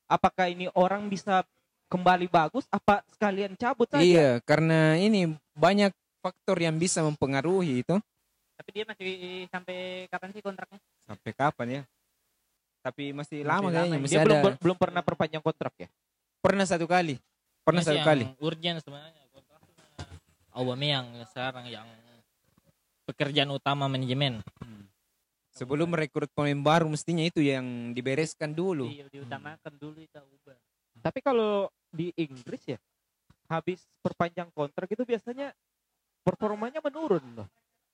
[0.06, 1.42] apakah ini orang bisa
[1.88, 4.04] kembali bagus apa sekalian cabut saja.
[4.04, 7.96] Iya, karena ini banyak faktor yang bisa mempengaruhi itu.
[8.58, 9.08] Tapi dia masih
[9.50, 9.78] sampai
[10.10, 10.80] kapan sih kontraknya?
[11.06, 11.82] Sampai kapan ya?
[12.86, 14.02] Tapi masih, Masih lama lama kayaknya, ya.
[14.06, 14.30] masih Dia ada.
[14.30, 15.88] belum belum pernah perpanjang kontrak ya.
[16.38, 17.18] Pernah satu kali.
[17.66, 18.24] Pernah Masih satu yang kali.
[18.38, 19.74] urgent sebenarnya kontraknya
[20.54, 21.88] Aubameyang sekarang yang
[23.10, 24.46] pekerjaan utama manajemen.
[25.56, 28.86] Sebelum merekrut pemain baru mestinya itu yang dibereskan dulu.
[28.92, 30.58] Di, diutamakan dulu itu ubah.
[31.02, 32.78] Tapi kalau di Inggris ya
[33.50, 35.56] habis perpanjang kontrak itu biasanya
[36.22, 37.48] performanya menurun loh.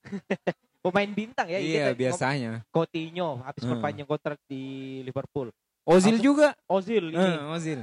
[0.82, 2.66] Pemain bintang ya Iya, biasanya.
[2.74, 3.78] Coutinho habis Hmm.
[3.78, 4.64] perpanjang kontrak di
[5.02, 5.54] Liverpool.
[5.86, 6.48] Ozil Langsung- juga.
[6.66, 7.80] Ozil ini Eh, Ozil.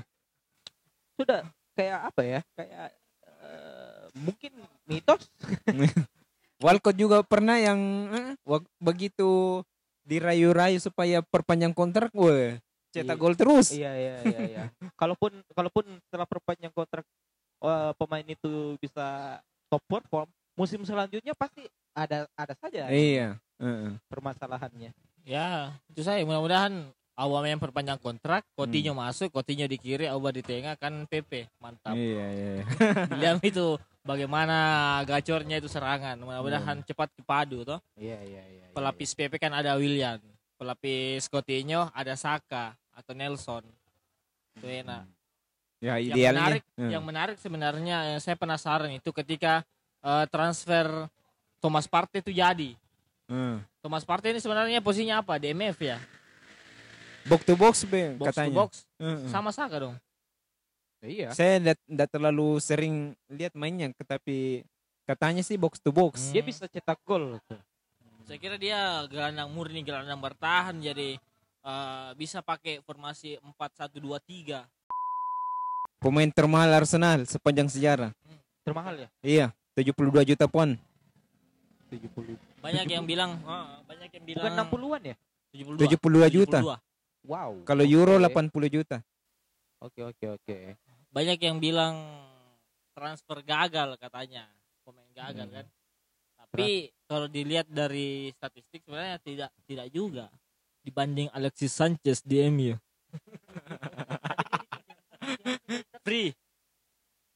[1.15, 2.41] sudah kayak apa ya?
[2.55, 2.87] Kayak
[3.39, 4.53] eh, mungkin
[4.85, 5.31] mitos.
[6.59, 7.79] Walcott juga pernah yang
[8.43, 9.63] wak- begitu
[10.03, 12.59] dirayu-rayu supaya perpanjang kontrak, wah,
[12.91, 13.21] cetak Iya.
[13.21, 13.71] gol terus.
[13.71, 14.65] iya iya iya iya.
[14.97, 17.07] kalaupun kalaupun setelah perpanjang kontrak
[17.59, 21.63] eh, pemain itu bisa top perform, musim selanjutnya pasti
[21.99, 23.35] ada ada saja Iya.
[23.59, 23.99] heeh.
[24.07, 24.91] permasalahannya.
[25.27, 29.03] Ya, itu saya mudah-mudahan Aubameyang perpanjang kontrak, Coutinho Hmm.
[29.11, 31.51] masuk, Coutinho di kiri, Auba di tengah kan PP.
[31.59, 31.99] Mantap.
[31.99, 32.51] Iya, iya.
[32.63, 32.65] iya.
[33.19, 33.75] Lihat itu
[34.07, 34.57] bagaimana
[35.03, 36.15] gacornya itu serangan.
[36.23, 37.83] Mudah-mudahan cepat kepadu toh.
[37.99, 38.65] Iya iya iya.
[38.65, 40.23] iya, Pelapis PP kan ada William,
[40.55, 43.67] pelapis Coutinho ada Saka atau Nelson.
[44.55, 45.03] Itu enak.
[45.83, 46.91] Ya, Yang menarik, eh.
[46.91, 49.67] yang menarik sebenarnya yang saya penasaran itu ketika
[50.07, 51.11] eh, transfer
[51.59, 52.75] Thomas Partey itu jadi.
[53.29, 53.57] Eh.
[53.83, 55.37] Thomas Partey ini sebenarnya posisinya apa?
[55.37, 55.99] DMF ya?
[57.29, 58.49] Box to box, be, Box katanya.
[58.49, 58.73] to box.
[58.97, 59.29] Heeh.
[59.29, 59.97] Sama Saka dong.
[61.05, 61.31] Iya.
[61.31, 64.67] Saya tidak terlalu sering lihat mainnya, tapi
[65.07, 66.33] katanya sih box to box.
[66.35, 67.39] Dia bisa cetak gol.
[68.27, 71.17] Saya kira dia gelandang murni, gelandang bertahan jadi
[71.63, 74.67] eh, bisa pakai formasi 4-1-2-3.
[75.99, 78.11] Pemain termahal Arsenal sepanjang sejarah.
[78.63, 79.09] Termahal ya?
[79.23, 80.79] Iya, 72 juta pound.
[81.89, 82.37] 70.
[82.61, 85.17] Banyak yang bilang, ah, banyak yang bilang Bukan 60-an ya?
[85.53, 86.29] 72.
[86.29, 86.59] 72 juta.
[86.61, 87.29] 72.
[87.29, 87.51] Wow.
[87.65, 88.31] Kalau euro Oke.
[88.31, 88.97] 80 juta.
[89.79, 90.57] Oke oke oke.
[91.09, 91.95] Banyak yang bilang
[92.93, 94.51] transfer gagal katanya,
[94.83, 95.55] pemain gagal Hmm.
[95.55, 95.67] kan.
[96.49, 96.69] Tapi
[97.05, 100.27] kalau dilihat dari statistik sebenarnya tidak tidak juga
[100.81, 102.75] dibanding Alexis Sanchez di MU.
[106.05, 106.33] Free,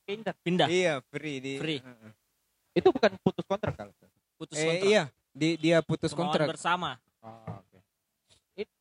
[0.08, 0.34] Pindah.
[0.40, 1.80] pindah, Iya, free di Free.
[2.72, 3.92] Itu bukan putus kontrak kalau.
[4.42, 4.90] Putus Eh, kontrak.
[4.90, 6.46] iya, di, dia putus Kemauan kontrak.
[6.50, 6.90] bersama.
[7.22, 7.78] Oh, oke.
[8.58, 8.74] It-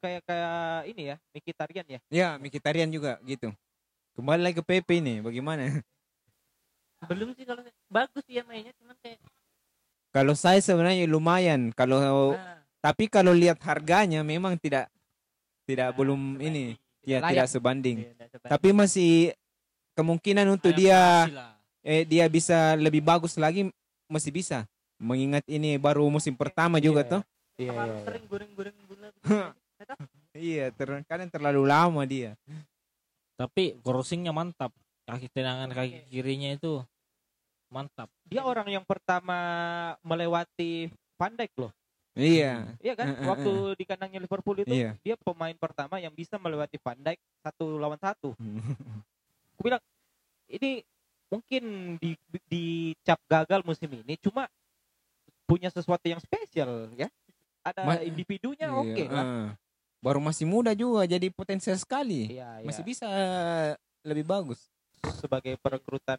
[0.00, 0.56] kayak kayak
[0.88, 2.00] ini ya, Mkhitaryan ya.
[2.08, 3.52] Ya, Mkhitaryan juga gitu.
[4.16, 5.84] Kembali lagi ke PP ini, bagaimana?
[7.02, 9.18] Belum sih kalau bagus dia mainnya cuman kayak
[10.12, 11.72] Kalau saya sebenarnya lumayan.
[11.72, 14.86] Kalau nah, tapi kalau lihat harganya memang tidak
[15.64, 16.46] tidak nah, belum sebanding.
[16.46, 16.64] ini,
[17.00, 17.30] Tidak ya layak.
[17.32, 17.96] tidak sebanding.
[18.04, 18.52] Tidak sebanding.
[18.52, 19.12] Tapi masih
[19.96, 21.52] kemungkinan untuk dia Adaptasi lah.
[21.82, 23.72] eh dia bisa lebih bagus lagi
[24.06, 24.68] masih bisa.
[25.02, 27.10] Mengingat ini baru musim pertama juga Iya.
[27.10, 27.22] tuh.
[27.52, 27.92] Iya Terlalu iya.
[27.92, 28.04] iya.
[28.06, 29.08] sering goreng-goreng gula
[30.32, 32.38] Iya, ter- kadang terlalu lama dia.
[33.34, 34.70] Tapi crossingnya mantap.
[35.02, 36.80] Kaki tenangan kaki kirinya itu
[37.66, 38.06] mantap.
[38.24, 39.36] Dia orang yang pertama
[40.00, 40.86] melewati
[41.18, 41.72] Van Dijk loh.
[42.14, 42.70] Iya.
[42.78, 43.08] Iya kan?
[43.26, 44.94] Waktu di kandangnya Liverpool itu Iya.
[45.02, 48.32] dia pemain pertama yang bisa melewati Van Dijk satu lawan satu.
[49.52, 49.82] Aku bilang
[50.46, 50.86] ini
[51.26, 51.62] mungkin
[51.98, 52.12] di
[52.46, 52.64] di
[53.02, 54.46] cap gagal musim ini cuma
[55.52, 57.12] punya sesuatu yang spesial ya.
[57.60, 59.24] Ada Ma- individunya Iya, oke lah.
[59.24, 59.48] eh.
[60.00, 62.32] Baru masih muda juga jadi potensial sekali.
[62.32, 62.66] Iya, iya.
[62.66, 63.06] Masih bisa
[64.02, 64.72] lebih bagus.
[65.18, 66.18] sebagai perekrutan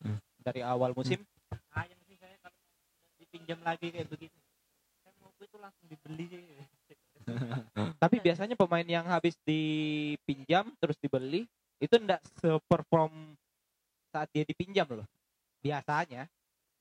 [0.00, 0.18] Hmm.
[0.38, 1.22] dari awal musim.
[1.70, 2.58] sayang sih saya kalau
[3.16, 4.34] dipinjam lagi kayak begitu.
[5.00, 6.98] Saya mau itu langsung dibeli sih.
[8.02, 11.46] Tapi biasanya pemain yang habis dipinjam terus dibeli
[11.78, 13.38] itu enggak seperform
[14.10, 15.06] saat dia dipinjam loh.
[15.62, 16.26] Biasanya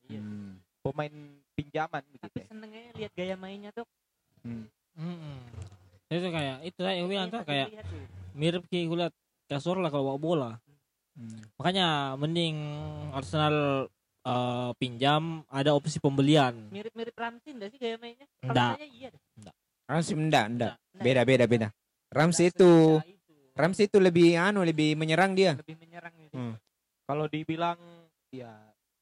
[0.06, 0.22] Iya.
[0.22, 0.58] Hmm.
[0.80, 1.14] Pemain
[1.54, 2.38] pinjaman Tapi begitu.
[2.38, 2.46] ya.
[2.48, 3.86] senengnya lihat gaya mainnya tuh.
[4.44, 5.38] Mm-mm.
[6.10, 7.68] Itu kayak itu saya bilang tuh kayak
[8.34, 9.14] mirip kayak kulihat
[9.46, 10.52] kasur lah kalau bawa bola.
[11.14, 11.40] Hmm.
[11.60, 12.56] Makanya mending
[13.12, 13.88] Arsenal
[14.24, 16.72] eh, pinjam ada opsi pembelian.
[16.72, 18.26] Mirip-mirip Ramsey enggak sih gaya mainnya?
[18.40, 18.72] Kalau Nggak.
[18.76, 19.22] saya iya deh.
[19.86, 20.74] Ramsey enggak, enggak.
[20.96, 21.68] Nggak, Beda, beda, beda.
[22.10, 23.02] Ramsey itu.
[23.54, 25.60] Ramsey itu lebih anu, lebih menyerang dia.
[25.60, 26.32] lebih menyerang gitu.
[26.32, 26.56] Hmm.
[27.04, 27.76] Kalau dibilang
[28.32, 28.56] ya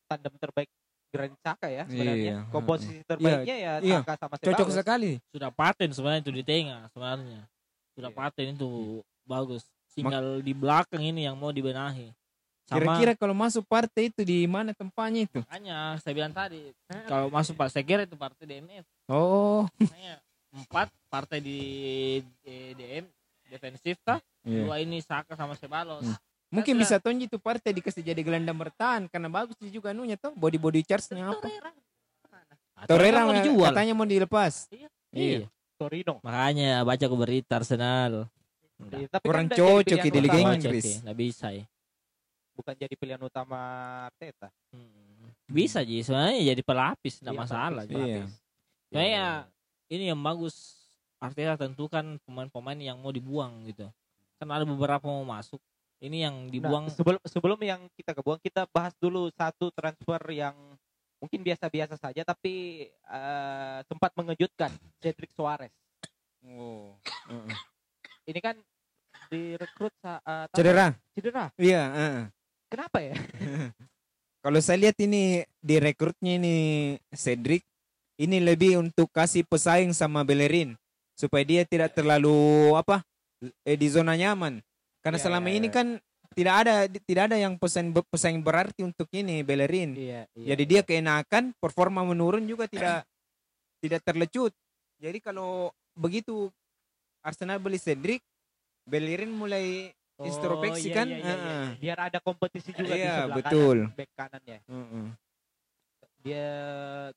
[0.08, 0.72] tandem terbaik
[1.08, 2.16] Granit Xhaka ya sebenarnya.
[2.18, 2.38] Iya.
[2.50, 4.00] Komposisi terbaiknya ya iya.
[4.00, 4.76] Xhaka sama Cocok Ceballos.
[4.76, 5.12] sekali.
[5.30, 7.42] Sudah paten sebenarnya itu di tengah sebenarnya.
[7.94, 8.18] Sudah Iya.
[8.18, 8.70] paten itu
[9.24, 9.64] bagus.
[9.92, 12.14] Tinggal di belakang ini yang mau dibenahi.
[12.68, 15.40] Kira-kira kalau masuk partai itu di mana tempatnya itu?
[15.40, 16.76] makanya saya bilang tadi
[17.08, 18.84] kalau masuk Pak saya kira itu partai DMF.
[19.08, 19.64] Oh.
[19.80, 20.20] Makanya
[20.52, 21.60] empat partai di,
[22.44, 23.08] di DM
[23.48, 24.64] defensif tah Iya.
[24.64, 26.16] dua ini Saka sama Sebalos Hmm.
[26.48, 30.16] Mungkin Kan bisa tonji itu partai dikasih jadi gelandang bertahan karena bagus dia juga nunya
[30.16, 31.44] tuh body body charge-nya apa?
[32.78, 34.70] Atau Torreira mau dijual katanya mau dilepas.
[34.72, 34.88] iya.
[35.12, 35.48] Iya.
[35.78, 36.18] Torino.
[36.26, 38.26] makanya baca ke berita Arsenal
[38.78, 40.38] Iya, tapi Kurang kan cocok pilihan di Liga.
[40.54, 41.02] Inggris.
[41.02, 41.66] nggak bisa ya
[42.54, 43.58] Bukan jadi pilihan utama
[44.10, 44.50] Arteta.
[44.74, 45.30] Hmm.
[45.46, 47.94] bisa ji sebenarnya jadi pelapis nggak Iya, masalah pelapis.
[47.94, 48.06] Iya.
[48.24, 48.32] pelapis.
[48.88, 49.26] Kayaknya
[49.88, 50.56] ini yang bagus
[51.18, 53.86] Arteta tentukan pemain-pemain yang mau dibuang gitu
[54.38, 55.58] kan ada beberapa mau masuk
[56.02, 60.54] ini yang Nah, dibuang sebelum sebelum yang kita kebuang kita bahas dulu satu transfer yang
[61.18, 64.70] mungkin biasa-biasa saja tapi eh, sempat mengejutkan
[65.02, 65.74] Cedric Suarez.
[66.46, 66.94] Oh.
[67.30, 67.58] Heeh.
[68.28, 68.56] Ini kan
[69.32, 70.94] direkrut saat Cedera.
[71.16, 71.52] Cedera.
[71.56, 72.24] Iya, heeh.
[72.68, 73.16] Kenapa ya?
[74.44, 76.56] Kalau saya lihat ini di rekrutnya ini
[77.16, 77.64] Cedric
[78.20, 80.76] ini lebih untuk kasih pesaing sama Bellerin
[81.18, 83.02] supaya dia tidak terlalu apa
[83.66, 84.62] eh, di zona nyaman.
[85.08, 85.76] Karena Iya, selama iya, ini iya.
[85.80, 85.88] kan
[86.36, 89.96] tidak ada tidak ada yang pesaing pesaing berarti untuk ini Bellerin.
[89.96, 93.08] Iya, Jadi dia keenakan, performa menurun juga tidak
[93.80, 94.52] tidak terlecut.
[95.00, 96.52] Jadi kalau begitu
[97.24, 98.20] Arsenal beli Cedric,
[98.84, 101.08] Bellerin mulai introspeksi kan?
[101.08, 101.80] Heeh.
[101.80, 103.78] Biar ada kompetisi juga di Iya, sebelah betul.
[103.88, 104.60] kanan, back kanannya.
[104.68, 105.06] Heeh.
[106.28, 106.48] Dia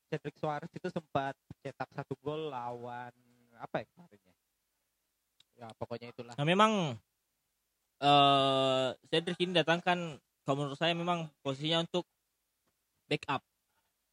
[0.06, 1.34] Cedric Suarez itu sempat
[1.66, 3.10] cetak satu gol lawan
[3.58, 4.34] apa ya kemarinnya?
[5.58, 6.38] Ya pokoknya itulah.
[6.38, 6.94] Nah memang
[8.00, 12.08] eh Cedric ini datangkan kalau menurut saya memang posisinya untuk
[13.06, 13.42] backup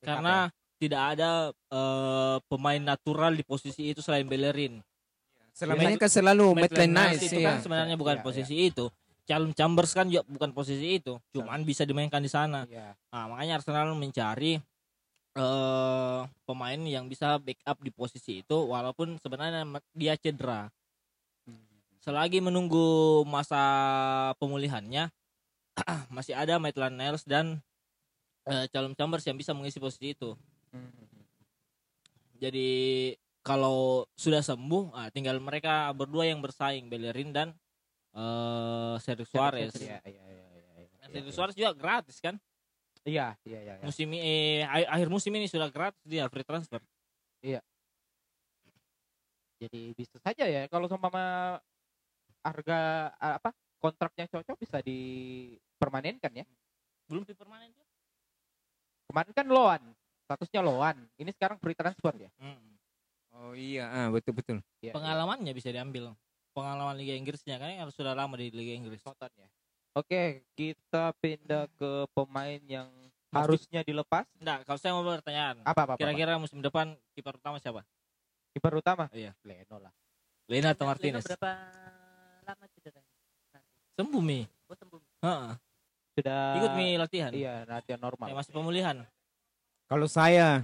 [0.04, 4.78] karena tidak ada eh, pemain natural di posisi itu selain Bellerin.
[5.58, 5.90] Selama Iya.
[5.90, 7.58] ini kan selalu Maitland Nice itu ya.
[7.58, 8.86] kan sebenarnya bukan Iya, posisi itu.
[9.28, 12.64] Calum Chambers kan juga bukan posisi itu, cuman bisa dimainkan di sana.
[12.70, 12.96] Iya.
[13.12, 14.62] Nah, makanya Arsenal mencari
[15.38, 16.20] eh
[16.50, 20.70] pemain yang bisa backup di posisi itu walaupun sebenarnya dia cedera.
[22.08, 23.60] Selagi menunggu masa
[24.40, 25.12] pemulihannya
[26.16, 27.60] masih ada Maitland Niles dan
[28.48, 30.32] eh, Calum Chambers yang bisa mengisi posisi itu.
[32.40, 33.12] Jadi
[33.44, 37.52] kalau sudah sembuh, ah, tinggal mereka berdua yang bersaing Bellerin dan
[38.16, 39.76] eh Cedric Suarez.
[39.76, 40.96] Iya, iya, iya, iya, iya.
[41.04, 42.40] Nah, Cedric Suarez juga gratis kan?
[43.04, 43.74] Iya, iya, iya.
[43.76, 43.84] iya.
[43.84, 46.80] Musim eh, akhir musim ini sudah gratis dia free transfer.
[49.60, 51.12] Jadi bisa saja ya kalau sama
[52.48, 56.46] harga ah, apa kontraknya cocok bisa dipermanenkan ya.
[57.08, 57.88] Belum dipermanen dia.
[59.08, 59.82] Kemarin kan loan,
[60.28, 60.98] statusnya loan.
[61.16, 62.32] Ini sekarang free transfer ya.
[62.40, 62.68] Mm.
[63.38, 64.58] Oh iya, ah, betul betul.
[64.82, 66.18] Iya, Pengalamannya bisa diambil.
[66.52, 69.00] Pengalaman Liga Inggrisnya kan harus sudah lama di Liga Inggris.
[69.00, 69.48] Soton ya.
[69.94, 72.90] Oke, kita pindah ke pemain yang
[73.30, 74.26] harusnya dilepas.
[74.42, 75.62] Enggak, kalau saya mau pertanyaan.
[75.62, 75.94] Apa apa?
[76.02, 77.86] Kira-kira musim depan kiper utama siapa?
[78.58, 79.06] kiper utama?
[79.14, 79.38] Iya.
[79.46, 79.94] Leno lah.
[80.50, 81.24] Lena atau Leno Martinez?
[81.30, 81.52] berapa
[82.48, 83.02] lama cedera?
[83.98, 84.48] Sembuh Mi.
[84.70, 85.02] Oh sembuh.
[85.22, 85.52] Heeh.
[86.18, 87.30] Sudah Ikut Mi latihan.
[87.30, 88.28] Iya, latihan normal.
[88.32, 88.98] Ya, masih pemulihan.
[89.88, 90.64] Kalau saya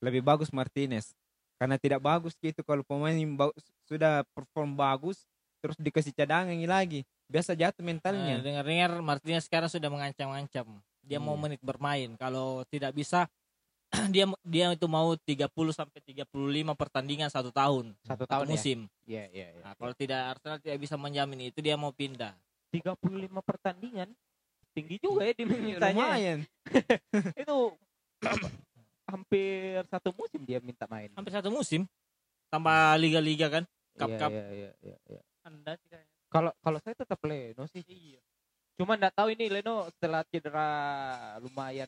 [0.00, 1.16] lebih bagus Martinez
[1.56, 3.54] karena tidak bagus gitu kalau pemain yang ba-
[3.88, 5.24] sudah perform bagus
[5.64, 8.36] terus dikasih cadangan lagi biasa jatuh Nah, mentalnya.
[8.38, 10.66] dengar-dengar Martinez sekarang sudah mengancam-ancam.
[11.00, 11.42] Dia mau Iya.
[11.42, 12.10] menit bermain.
[12.16, 13.24] Kalau tidak bisa
[14.14, 16.26] dia dia itu mau 30 sampai 35
[16.74, 18.52] pertandingan satu tahun, Satu satu tahun ya.
[18.52, 18.78] musim.
[19.06, 19.62] Iya, iya, iya.
[19.62, 22.34] Nah, kalau tidak Arsenal tidak bisa menjamin itu dia mau pindah.
[22.74, 22.98] 35
[23.40, 24.10] pertandingan.
[24.74, 25.94] Tinggi juga ya di mintanya.
[25.94, 26.38] Lumayan.
[27.38, 27.78] Itu
[29.06, 31.06] hampir satu musim dia minta main.
[31.14, 31.86] Hampir satu musim.
[32.50, 33.64] Tambah liga-liga kan.
[33.94, 34.30] Cup Iya, Cup.
[34.34, 35.22] iya, iya, iya, iya.
[35.46, 35.78] Anda.
[36.26, 37.86] Kalau kalau saya tetap Leno sih.
[37.86, 38.18] Iya.
[38.74, 40.68] Cuma nggak tahu ini Leno setelah cedera
[41.38, 41.86] lumayan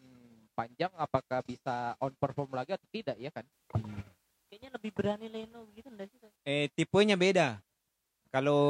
[0.56, 3.44] panjang apakah bisa on perform lagi atau tidak ya kan?
[4.48, 6.18] Kayaknya lebih berani Leno gitu enggak sih?
[6.48, 7.60] Eh tipenya beda.
[8.32, 8.60] Kalau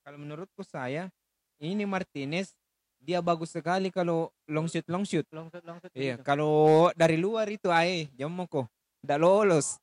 [0.00, 1.12] kalau menurutku saya
[1.60, 2.56] ini Martinez
[2.98, 5.28] dia bagus sekali kalau long shoot long shoot.
[5.28, 6.24] Long shot long shot Iya, gitu.
[6.24, 8.64] kalau dari luar itu ae jamoko
[9.04, 9.76] tidak lolos.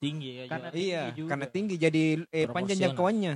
[0.00, 0.74] Tinggi ya Karena juga.
[0.74, 1.28] tinggi Iya, juga.
[1.30, 2.02] karena tinggi jadi
[2.34, 3.34] eh, panjang jangkauannya.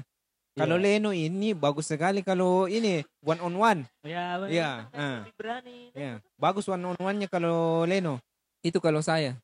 [0.55, 1.03] Kalau Iya.
[1.03, 3.81] Leno ini bagus sekali kalau ini one on one.
[4.07, 4.51] Ya, bener.
[4.55, 5.19] Iya, Makanya ah.
[5.27, 5.79] lebih berani.
[5.91, 8.23] Ya, bagus one on one-nya kalau Leno.
[8.63, 9.35] Itu kalau saya.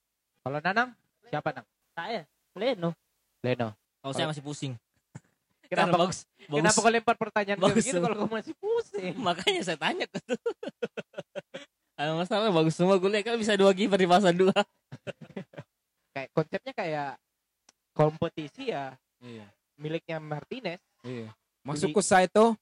[0.41, 0.95] Kalau Nanang
[1.27, 1.67] siapa Nang?
[1.93, 2.23] Saya
[2.55, 2.95] Leno.
[3.43, 3.75] Leno.
[3.99, 4.79] Kalau saya masih pusing.
[5.67, 6.59] Karena Kenapa, bagus, bagus.
[6.63, 9.15] kenapa kau lempar pertanyaan bagus begitu kalau kau masih pusing?
[9.27, 10.39] Makanya saya tanya ke tuh.
[11.99, 14.55] Ada masalah bagus semua gue lihat kan bisa dua kiper di fase dua.
[16.11, 17.11] Kayak konsepnya kayak
[17.93, 19.47] kompetisi ya Iya.
[19.77, 20.81] miliknya Martinez.
[21.05, 21.29] Iya.
[21.65, 22.57] Maksudku saya tuh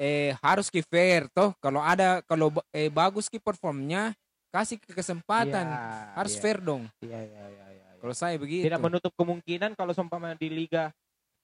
[0.00, 1.52] eh harus ki fair toh.
[1.60, 4.16] Kalau ada kalau eh bagus ki performnya
[4.50, 5.66] kasih ke kesempatan.
[5.68, 6.42] Iya, harus iya.
[6.42, 6.82] fair dong.
[7.04, 8.00] Iya, iya, iya, iya, iya.
[8.00, 8.64] Kalau saya begitu.
[8.66, 10.88] Tidak menutup kemungkinan kalau seumpama di liga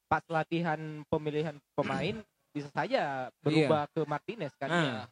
[0.07, 0.79] pas latihan
[1.11, 2.17] pemilihan pemain
[2.55, 4.71] bisa saja berubah ke Martinez kan.
[4.73, 4.83] Ah.
[4.83, 5.03] Iya.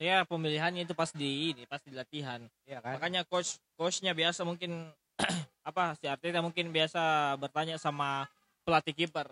[0.00, 2.40] Ya pemilihannya itu pas di ini, pas di latihan.
[2.64, 2.96] Iya kan?
[2.96, 4.88] Makanya coach coachnya biasa mungkin
[5.68, 8.24] apa si Arteta mungkin biasa bertanya sama
[8.64, 9.28] pelatih kiper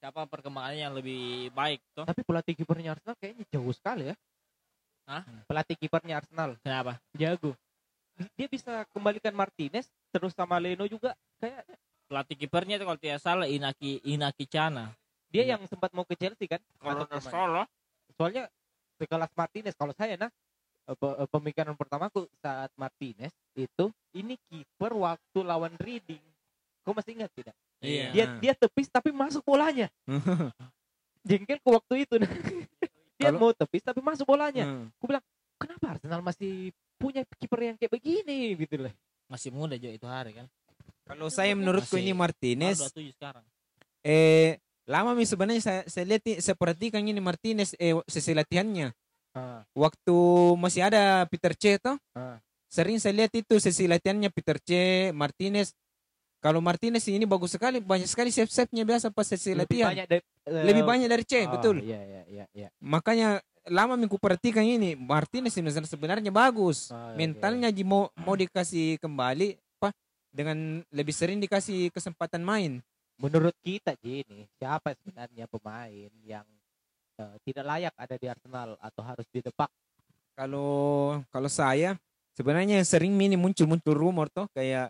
[0.00, 2.08] siapa perkembangannya yang lebih baik tuh.
[2.08, 4.16] Tapi pelatih kipernya Arsenal kayaknya jauh sekali ya.
[5.04, 5.22] Hah?
[5.44, 6.96] Pelatih kipernya Arsenal Kenapa?
[7.12, 7.52] jago.
[8.36, 11.64] Dia bisa kembalikan Martinez terus sama Leno juga kayak
[12.10, 14.90] Pelatih kipernya itu kalau tidak salah Inaki Inaki Chana.
[15.30, 15.54] dia Iya.
[15.54, 16.58] yang sempat mau ke Chelsea kan?
[16.82, 17.30] Kalau ke mana?
[17.30, 17.66] salah
[18.18, 18.50] Soalnya
[18.98, 20.26] sekelas Martinez kalau saya nah
[20.90, 26.18] eh, eh, pemikiran pertamaku saat Martinez itu ini kiper waktu lawan Reading.
[26.82, 27.54] Kau masih ingat tidak?
[27.80, 28.06] Iya.
[28.12, 29.88] Dia dia tepis tapi masuk bolanya.
[31.28, 32.14] Jengkel ke waktu itu.
[32.16, 32.28] nah.
[33.18, 34.64] dia Kalau- mau tepis tapi masuk bolanya.
[34.64, 34.88] Hmm.
[35.60, 38.92] Kenapa Arsenal masih punya kiper yang kayak begini gitu loh.
[39.28, 40.46] masih muda juga itu hari kan.
[41.06, 43.44] Kalau saya menurutku Masih- ini Martinez Baru 27 sekarang.
[44.00, 48.90] eh lama mi sebenarnya saya saya lihat saya perhatikan ini Martinez eh sesi latihannya.
[49.30, 50.16] Ah, Waktu
[50.58, 51.94] masih ada Peter Cech toh.
[52.10, 52.42] Ah.
[52.66, 55.70] Sering saya lihat itu sesi latihannya Peter Cech, Martinez.
[56.40, 59.92] Kalau Martinez ini bagus sekali, banyak sekali save-save-nya biasa pas sesi lebih latihan.
[59.92, 61.76] banyak dari eh, Lebih banyak dari Cech, ah, betul.
[61.84, 62.68] Iya iya iya iya.
[62.80, 66.88] Makanya lama minggu perhatikan ini Martinez sebenarnya sebenarnya bagus.
[66.88, 69.92] Ah, Mentalnya ji mau mau dikasih kembali apa
[70.32, 72.80] dengan lebih sering dikasih kesempatan main.
[73.20, 76.46] Menurut kita Ji ini siapa sebenarnya pemain yang
[77.20, 79.68] eh, tidak layak ada di Arsenal atau harus didepak?
[80.32, 82.00] Kalau kalau saya
[82.32, 84.88] sebenarnya sering ini muncul-muncul rumor tuh kayak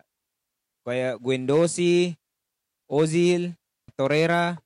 [0.83, 2.15] kayak Guendouzi,
[2.89, 3.55] Ozil,
[3.93, 4.59] Torreira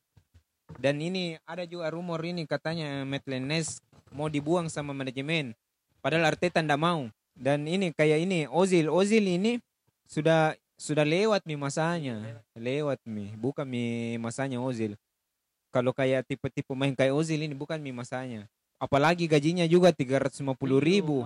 [0.81, 3.79] dan ini ada juga rumor ini katanya Maitland Niles
[4.11, 5.53] mau dibuang sama manajemen.
[6.01, 7.07] Padahal Arteta ndak mau.
[7.35, 9.59] Dan ini kayak ini Ozil, Ozil ini
[10.07, 12.39] sudah sudah lewat mi masanya.
[12.55, 14.95] Lewat mi, bukan mi masanya Ozil.
[15.71, 18.47] Kalau kayak tipe-tipe main kayak Ozil ini bukan mi masanya.
[18.79, 20.43] Apalagi gajinya juga 350
[20.79, 21.23] ribu.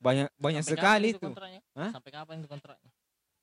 [0.00, 1.28] Banyak banyak Sampai sekali itu.
[1.76, 1.90] Hah?
[1.92, 2.90] Sampai kapan itu kontraknya?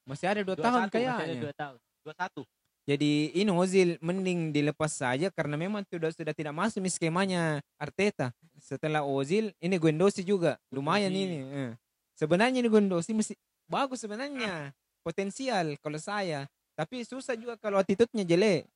[0.05, 1.41] Masih ada dua, 21, tahun masih ada kayaknya.
[1.41, 1.77] Dua tahun.
[2.05, 2.41] Dua satu.
[2.85, 8.29] Jadi ini Ozil mending dilepas saja karena memang sudah sudah tidak masuk di skemanya Arteta.
[8.61, 11.33] Setelah Ozil ini Guendouzi juga lumayan Guendouzi.
[11.33, 11.37] ini.
[11.41, 11.71] eh.
[12.13, 13.33] Sebenarnya ini Guendouzi mesti
[13.65, 14.69] bagus sebenarnya
[15.01, 16.45] potensial kalau saya.
[16.77, 18.69] Tapi susah juga kalau attitude-nya jelek.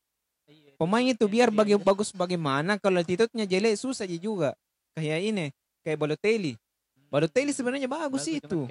[0.80, 4.58] Pemain itu biar bagi bagus bagaimana kalau attitude-nya jelek susah juga.
[4.98, 5.46] Kayak ini
[5.86, 6.58] kayak Balotelli.
[7.14, 8.66] Balotelli sebenarnya bagus, itu.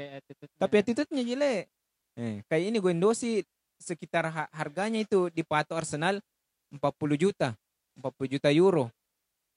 [0.58, 1.70] Tapi attitude-nya jelek.
[2.18, 3.46] Eh, kayak ini Guendouzi
[3.78, 6.18] sekitar ha- harganya itu dipatok Arsenal
[6.74, 7.54] 40 juta.
[7.94, 8.90] 40 juta euro.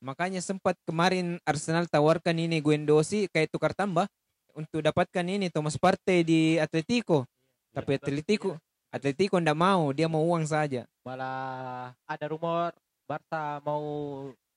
[0.01, 4.05] Makanya sempat kemarin Arsenal tawarkan ini Guendouzi kayak tukar tambah
[4.53, 7.25] untuk dapatkan ini Thomas Partey di Atletico.
[7.73, 10.83] Tapi Atletico Atletico ndak mau, dia mau uang saja.
[11.01, 12.75] Malah ada rumor
[13.07, 13.81] Barca mau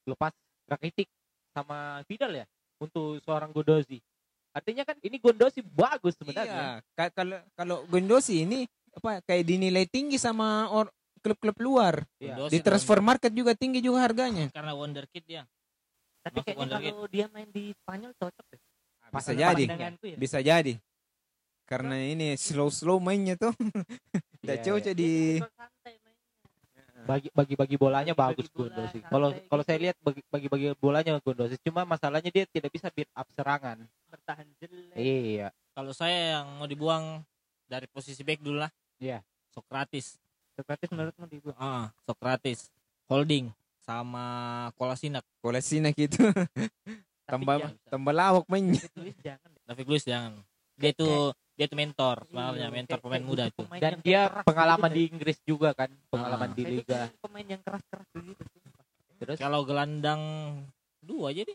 [0.04, 0.34] lepas
[0.66, 1.06] Rakitic
[1.54, 2.46] sama Vidal ya
[2.82, 4.02] untuk seorang Gondozi.
[4.54, 6.46] Artinya kan ini Gondozi bagus sebenarnya.
[6.46, 8.62] Iya, ka- kalau kalau Guendouzi ini
[8.94, 10.86] apa kayak dinilai tinggi sama or,
[11.18, 12.06] klub-klub luar.
[12.16, 12.46] Iya.
[12.46, 14.46] Di transfer market juga tinggi juga harganya.
[14.54, 15.42] Karena wonderkid dia.
[16.22, 16.92] Tapi Masuk kayaknya wonderkid.
[16.92, 18.60] kalau dia main di Spanyol cocok deh.
[19.04, 19.64] Bisa Pas- jadi.
[19.66, 20.16] Ya.
[20.16, 20.74] Bisa jadi.
[21.64, 23.50] Karena ini slow-slow mainnya tuh.
[24.44, 25.12] Tidak Iya, cocok Dia di.
[27.04, 28.98] Bagi bagi bagi bolanya bagus bola, Gondozi.
[29.00, 29.68] santai Kalau kalau gitu.
[29.68, 31.56] saya lihat bagi bagi bagi bolanya Gondozi.
[31.60, 33.78] Cuma masalahnya dia tidak bisa build up serangan.
[34.08, 34.96] Bertahan jelek.
[34.96, 35.48] Iya.
[35.76, 37.20] Kalau saya yang mau dibuang
[37.68, 38.72] dari posisi back dulu lah.
[38.98, 39.20] Iya.
[39.52, 40.16] Sokratis.
[40.56, 41.58] Sokratis menurutmu dibuang.
[41.60, 42.72] Ah, Sokratis.
[43.06, 43.52] Holding
[43.84, 44.72] sama.
[45.40, 46.24] Kolasinac gitu.
[47.24, 47.56] Tapi tambah
[47.88, 48.80] tambah lawak mainnya.
[48.80, 49.50] David Luiz jangan.
[49.64, 50.32] David Luiz jangan.
[50.76, 51.10] Dia itu
[51.54, 53.62] dia itu mentor sebenarnya, Iya, mentor pemain kayak muda itu.
[53.62, 55.02] pemain Dan yang dia keras pengalaman gitu di.
[55.06, 56.54] Inggris juga kan, pengalaman Ah.
[56.54, 57.00] di liga.
[57.22, 58.42] pemain yang keras-keras begitu.
[58.42, 58.84] sumpah.
[59.14, 60.22] Terus Kalau gelandang
[60.98, 61.54] dua jadi.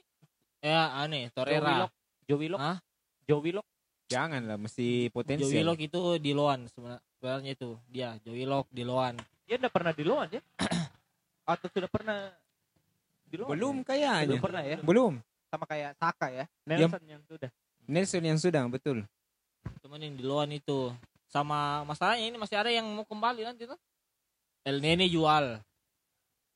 [0.59, 1.87] Ya aneh, Torreira.
[2.23, 2.77] Joe Willock, Hah?
[3.25, 3.67] Joe Willock.
[4.09, 5.51] Jangan lah, mesti Joe potensial.
[5.53, 7.75] Willock itu di Loan sebenarnya itu.
[7.87, 9.15] Dia Joe Willock di Loan.
[9.43, 10.41] Dia udah pernah di loan ya?
[11.49, 12.29] Atau sudah pernah
[13.25, 13.49] di loan?
[13.49, 13.85] Belum ya?
[13.89, 14.27] kayaknya.
[14.29, 14.77] Belum pernah ya?
[14.79, 15.13] Belum.
[15.49, 16.45] Sama kayak Saka ya.
[16.69, 17.49] Nelson yang sudah.
[17.89, 19.01] Nelson yang sudah betul.
[19.81, 20.91] Cuman yang di Loan itu.
[21.29, 23.77] Sama masalahnya ini masih ada yang mau kembali nanti tuh.
[24.65, 25.61] El Nene jual.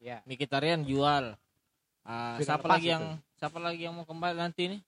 [0.01, 0.19] Ya.
[0.25, 1.37] Mkhitaryan jual.
[2.03, 2.93] Ah, Sudah siapa lagi itu.
[2.93, 3.03] yang
[3.39, 4.81] siapa lagi yang mau kembali nanti nih?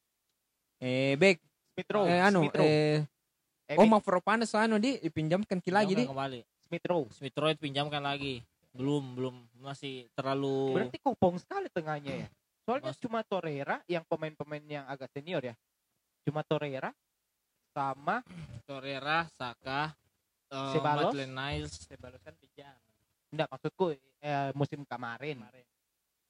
[0.84, 1.40] Eh, back.
[1.76, 2.08] Smith Rowe.
[2.12, 2.68] Eh, anu, Smith Rowe.
[2.68, 2.98] eh,
[3.66, 3.88] Eh, oh,
[4.62, 6.06] anu di dipinjamkan ki lagi di.
[6.06, 6.40] Kembali.
[6.68, 7.08] Smith Rowe.
[7.14, 8.44] Smith Rowe pinjamkan lagi.
[8.76, 12.28] Belum, belum masih terlalu Berarti kopong sekali tengahnya ya.
[12.68, 15.56] Soalnya Mas- cuma Torreira yang pemain-pemain yang agak senior ya.
[16.28, 16.92] Cuma Torreira
[17.76, 18.24] sama
[18.64, 19.92] Torreira, Saka,
[20.48, 21.12] eh, Ceballos.
[21.12, 22.72] Maitland Niles, Sebalus kan pinjam.
[23.36, 23.92] enggak maksudku
[24.24, 25.44] eh, musim kemarin.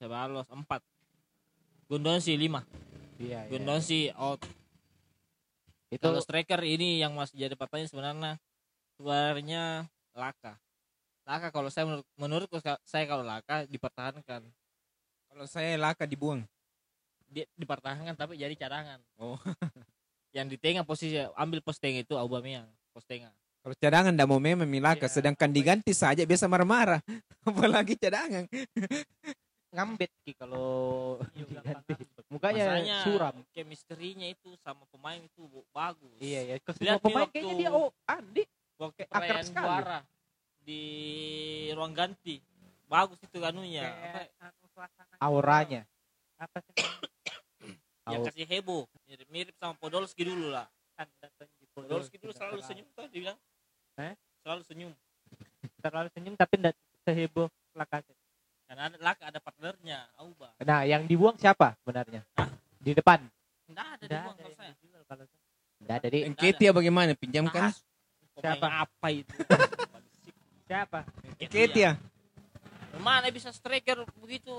[0.02, 0.82] Ceballos empat.
[1.86, 2.66] Gondonsi lima.
[3.22, 3.50] Iya, iya.
[3.54, 4.42] Gondonsi out.
[5.86, 8.32] Itu Kalau striker ini yang masih jadi pertanyaan sebenarnya
[8.98, 9.62] sebenarnya
[10.18, 10.58] Laka.
[11.22, 14.42] Laka kalau saya menurut menurutku saya kalau Laka dipertahankan.
[15.30, 16.42] Kalau saya Laka dibuang.
[17.30, 18.98] Dia dipertahankan tapi jadi cadangan.
[19.16, 19.38] Oh.
[20.36, 23.32] yang di tengah posisi ambil pos tengah itu Aubameyang, pos tengah.
[23.58, 27.00] Kalau cadangan ndak mau memang Milaka, Iya, sedangkan diganti saja biasa marah-marah.
[27.48, 28.44] Apalagi cadangan.
[29.68, 31.92] ngambet ki kalau Iya, diganti.
[32.26, 33.34] Mukanya Masalahnya suram.
[33.50, 36.14] chemistry-nya itu sama pemain itu bagus.
[36.18, 36.54] Iya ya.
[36.70, 38.44] Semua pemain waktu- kayaknya dia oh Andi.
[38.76, 39.64] Waktu akrab sekali.
[39.64, 39.98] juara
[40.60, 40.82] di
[41.72, 42.38] ruang ganti.
[42.86, 43.82] Bagus itu anunya.
[43.82, 45.82] Apa, Kayak anu, suasana Auranya.
[46.36, 46.74] apa sih?
[48.06, 48.82] Yang Aur- kasih heboh.
[49.04, 50.66] Mirip-mirip sama Podolski dulu lah.
[50.96, 51.06] kan
[51.74, 53.38] Podolski dulu tidak selalu terlalu- senyum tuh dibilang.
[53.96, 54.14] Eh?
[54.40, 54.92] Selalu senyum.
[55.76, 58.16] terlalu senyum tapi tidak seheboh Lacazette.
[58.66, 60.50] Karena ada laka ada partnernya, Auba.
[60.58, 62.22] Nah, yang dibuang siapa sebenarnya?
[62.76, 63.22] Di depan.
[63.66, 64.72] Enggak ada di Tidak ruang ada kalau yang saya.
[64.74, 65.42] dijual kalau saya.
[65.76, 67.10] Enggak ada di Enketia bagaimana?
[67.12, 67.62] Pinjamkan?
[67.62, 67.74] Ah,
[68.32, 68.66] pemain Siapa?
[68.80, 69.34] apa itu?
[70.66, 70.98] Siapa?
[71.36, 71.90] Enketia.
[72.96, 74.54] Mana bisa striker begitu?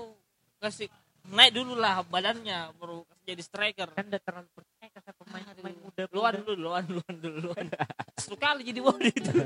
[0.56, 0.88] Kasih
[1.32, 3.88] naik dulu lah badannya baru jadi striker.
[3.92, 7.66] Kan udah terlalu percaya ke pemain pemain muda Luar dulu luar dulu, luar dulu luan
[8.18, 9.32] sekali jadi wasit itu